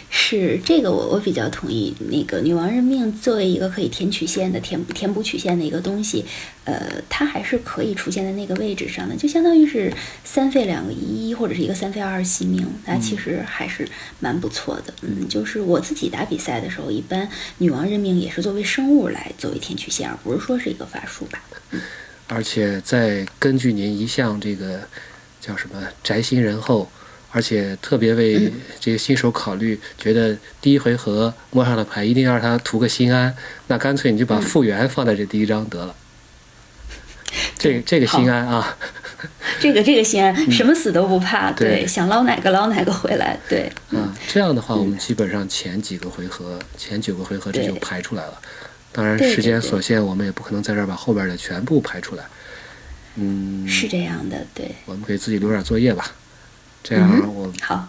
[0.09, 1.95] 是这个，我我比较同意。
[2.09, 6.25] 那个女王任命作为一个可以填曲线的、填填补曲线的一个东西，
[6.65, 13.87] 呃，它还是可以出现在那个位置上的，就相当于是三费两个一，或者是一个三费二惜命，那其实还是
[14.19, 14.93] 蛮不错的。
[15.01, 21.41] 嗯，就是我自己打比赛的时候，一般女王任命也是作为生物来作为填曲线，而不是说是一个法术吧。
[21.71, 21.81] 嗯，
[22.27, 24.87] 而且在根据您一向这个
[25.39, 26.89] 叫什么宅心仁厚。
[27.37, 33.31] 而且特别为这个新手考虑，觉得第一回合摸上的牌一定要让他图个心安，
[33.67, 35.95] 那干脆你就把复原放在这第一张得了。
[37.59, 38.75] 这个这个心安啊，
[39.59, 43.71] 这个这个心安，什么死都不怕，对，想捞哪个捞哪个回来，对。
[43.91, 48.41] 啊，这样的话，我们基本上前几个回合，前九个回合这就排出来了。
[48.91, 52.23] 当然时间所限，我们也不可能在这儿把后边的全部排出来。
[53.13, 54.73] 嗯，是这样的，对。
[54.85, 56.11] 我们给自己留点作业吧。
[56.87, 57.85] 这样，我好，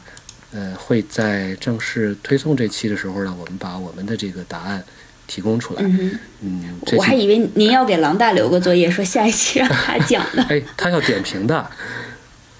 [0.50, 4.82] 呃，会在正式推送这期的时候呢，我们把我们的这个答案
[5.28, 5.82] 提供出来。
[5.84, 10.44] 嗯嗯，我还以为您要给郎大留个作业，说下一期让他讲呢。
[10.50, 11.70] 哎，他要点评的，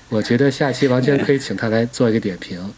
[0.09, 2.72] 我觉得下期完全可以请他来做一个点评。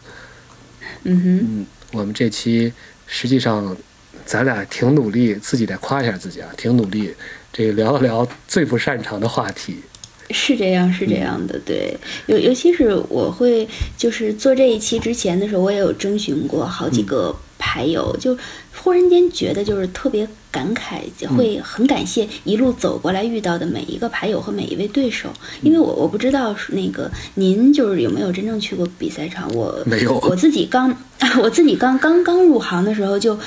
[1.03, 2.73] 嗯哼，嗯，我们这期
[3.05, 3.77] 实际上
[4.25, 7.13] 咱俩挺努力，自己得夸一下自己啊，挺努力，
[7.53, 9.83] 这个聊了聊最不擅长的话题。
[10.31, 11.95] 是这样，是这样的，对，
[12.27, 13.67] 尤尤其是我会
[13.97, 18.37] 就是做这一期之前的时候，我也有征询过好几个牌友，就
[18.75, 20.99] 忽然间觉得就是特别感慨，
[21.35, 25.29] 会很感谢一路走过来遇到的每一个牌友和每一位对手，
[25.61, 30.95] 因为我我不知道那个您就是有没有真正去过比赛场，我没有，我自己刚
[31.41, 33.37] 我自己刚刚刚入行的时候就。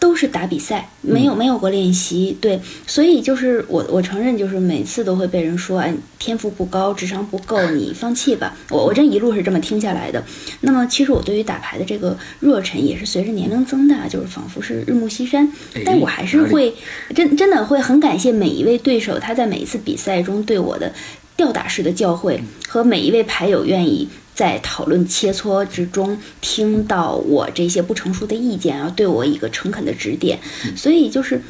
[0.00, 8.56] 都是打比赛，没有没有过练习，对，所以就是我我承认，就是每次都会被人说，哎，天赋不高，智商不够， 你放弃吧。
[8.70, 10.24] 我我这一路是这么听下来的。
[10.62, 15.52] 那么其实我对于打牌的这个热忱也是随着年龄增大，就是仿佛是日暮西山。
[15.84, 16.74] 但我还是会
[17.14, 20.90] 真真的会很感谢每一位对手，他在每一次比赛中对我的
[21.36, 24.08] 吊打式的教诲，和每一位牌友愿意。
[24.40, 30.38] 在讨论切磋之中，听到我这些不成熟的意见，然后对我一个诚恳的指点，
[30.74, 31.42] 所以就是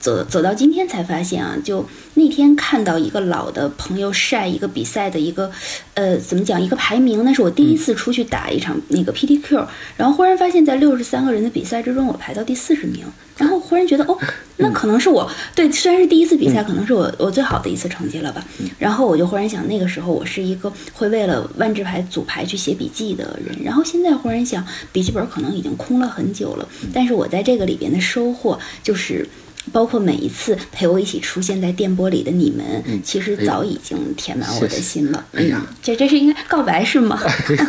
[0.00, 5.52] 走走到今天才发现啊，就那天看到一个老的朋友晒一个比赛的一个，
[5.92, 9.66] 呃，怎么讲一个排名，那是我第一次出去打一场那个 PTQ，
[9.98, 13.04] 然后忽然发现，在六十三个人的比赛之中，我排到第四十名。
[13.36, 14.18] 然后忽然觉得，哦，
[14.58, 18.44] 那可能是我对，虽然是第一次比赛，可能是我我最好的一次成绩了吧。
[18.78, 23.56] 然后我就忽然想，那个时候我是一个会为了万智牌组牌去写笔记的人。
[23.62, 29.26] 然后现在忽然想，笔记本可能已经空了很久了，但是我在这个里边的收获就是。
[29.72, 35.24] 包括每一次陪我一起出现在电波里的你们，其实早已经填满我的心了。
[35.32, 37.20] 哎呀，这这是应该告白是吗？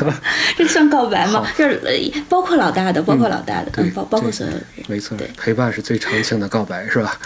[0.57, 1.45] 这算告白吗？
[1.57, 1.79] 这
[2.27, 4.63] 包括老大的，包括老大的，嗯，包包括所有人。
[4.87, 7.19] 没错，陪伴是最长情的告白，是吧？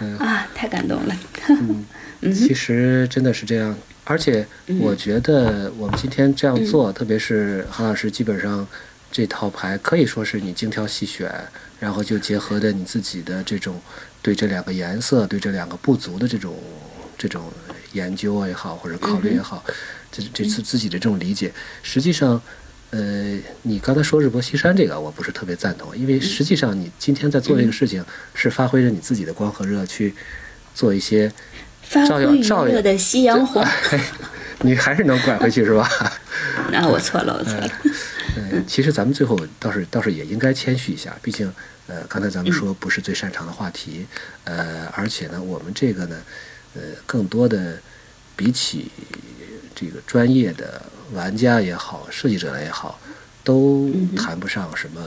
[0.00, 1.16] 嗯啊，太感动了。
[1.48, 1.84] 嗯，
[2.32, 4.46] 其实真的是这样，而且
[4.80, 8.66] 我觉得我们今天这样做，特别是韩老师，基本上
[9.10, 11.30] 这套牌可以说是你精挑细选。
[11.78, 13.78] 然后就结合着你自己的这种
[14.26, 16.52] 对这两个颜色、对这两个不足的这种
[17.16, 17.44] 这种
[17.92, 19.64] 研究也好，或者考虑也好，
[20.10, 22.42] 这这次自己的这种理解，实际上，
[22.90, 28.04] 呃，你刚才说日薄西山这个，我不是特别赞同，因为实际上你今天在做这个事情，
[28.34, 30.12] 是发挥着你自己的光和热去
[30.74, 31.30] 做一些
[31.88, 33.64] 照耀照耀的夕阳红，
[34.62, 35.88] 你还是能拐回去是吧？
[36.72, 37.70] 那 我错了，我错了。
[38.36, 41.50] 嗯，其实咱们最后倒是倒是也应该谦虚一下，毕竟，
[41.86, 44.06] 呃，刚才咱们说不是最擅长的话题，
[44.44, 46.20] 呃，而且呢，我们这个呢，
[46.74, 47.78] 呃，更多的
[48.36, 48.90] 比起
[49.74, 50.82] 这个专业的
[51.12, 53.00] 玩家也好，设计者也好，
[53.42, 55.00] 都谈不上什么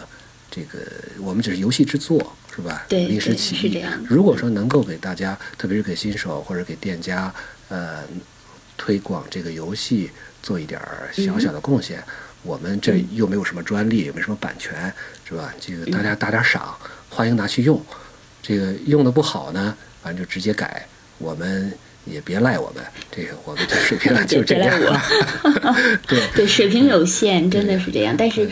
[0.49, 0.79] 这个，
[1.19, 2.85] 我们只是游戏制作，是吧？
[2.89, 3.85] 对，临时起意。
[4.07, 7.33] 如果说能够给大家，特别是给新手或者给店家，
[7.67, 8.03] 呃，
[8.77, 10.09] 推广这个游戏，
[10.41, 10.81] 做一点
[11.13, 12.03] 小小的贡献。
[12.43, 14.91] 我们这又没有什么专利，也没什么版权，
[15.27, 15.53] 是吧？
[15.59, 16.75] 这个大家打点赏，
[17.09, 17.81] 欢迎拿去用。
[18.41, 20.87] 这个用的不好呢，反正就直接改。
[21.17, 21.71] 我们
[22.05, 25.01] 也别赖我们，这个我们这水平就这样。
[26.07, 28.15] 对对，水平有限，真的是这样。
[28.17, 28.49] 但是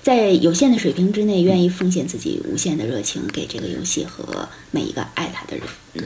[0.00, 5.66] 在有限的水平之内，愿意奉献自己无限的热情给这个游戏和每一个爱它的人。
[5.92, 6.04] 对，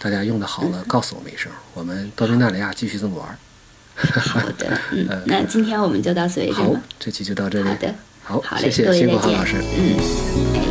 [0.00, 3.38] 大家用的好了，告诉我们一声，我们多米纳里亚继续这么玩。
[4.20, 7.68] 好的，嗯，那今天我们就到此为止好，这期就到这里。
[7.68, 9.56] 好的，好，好嘞，谢谢，辛苦郝老师。
[9.60, 10.63] 嗯。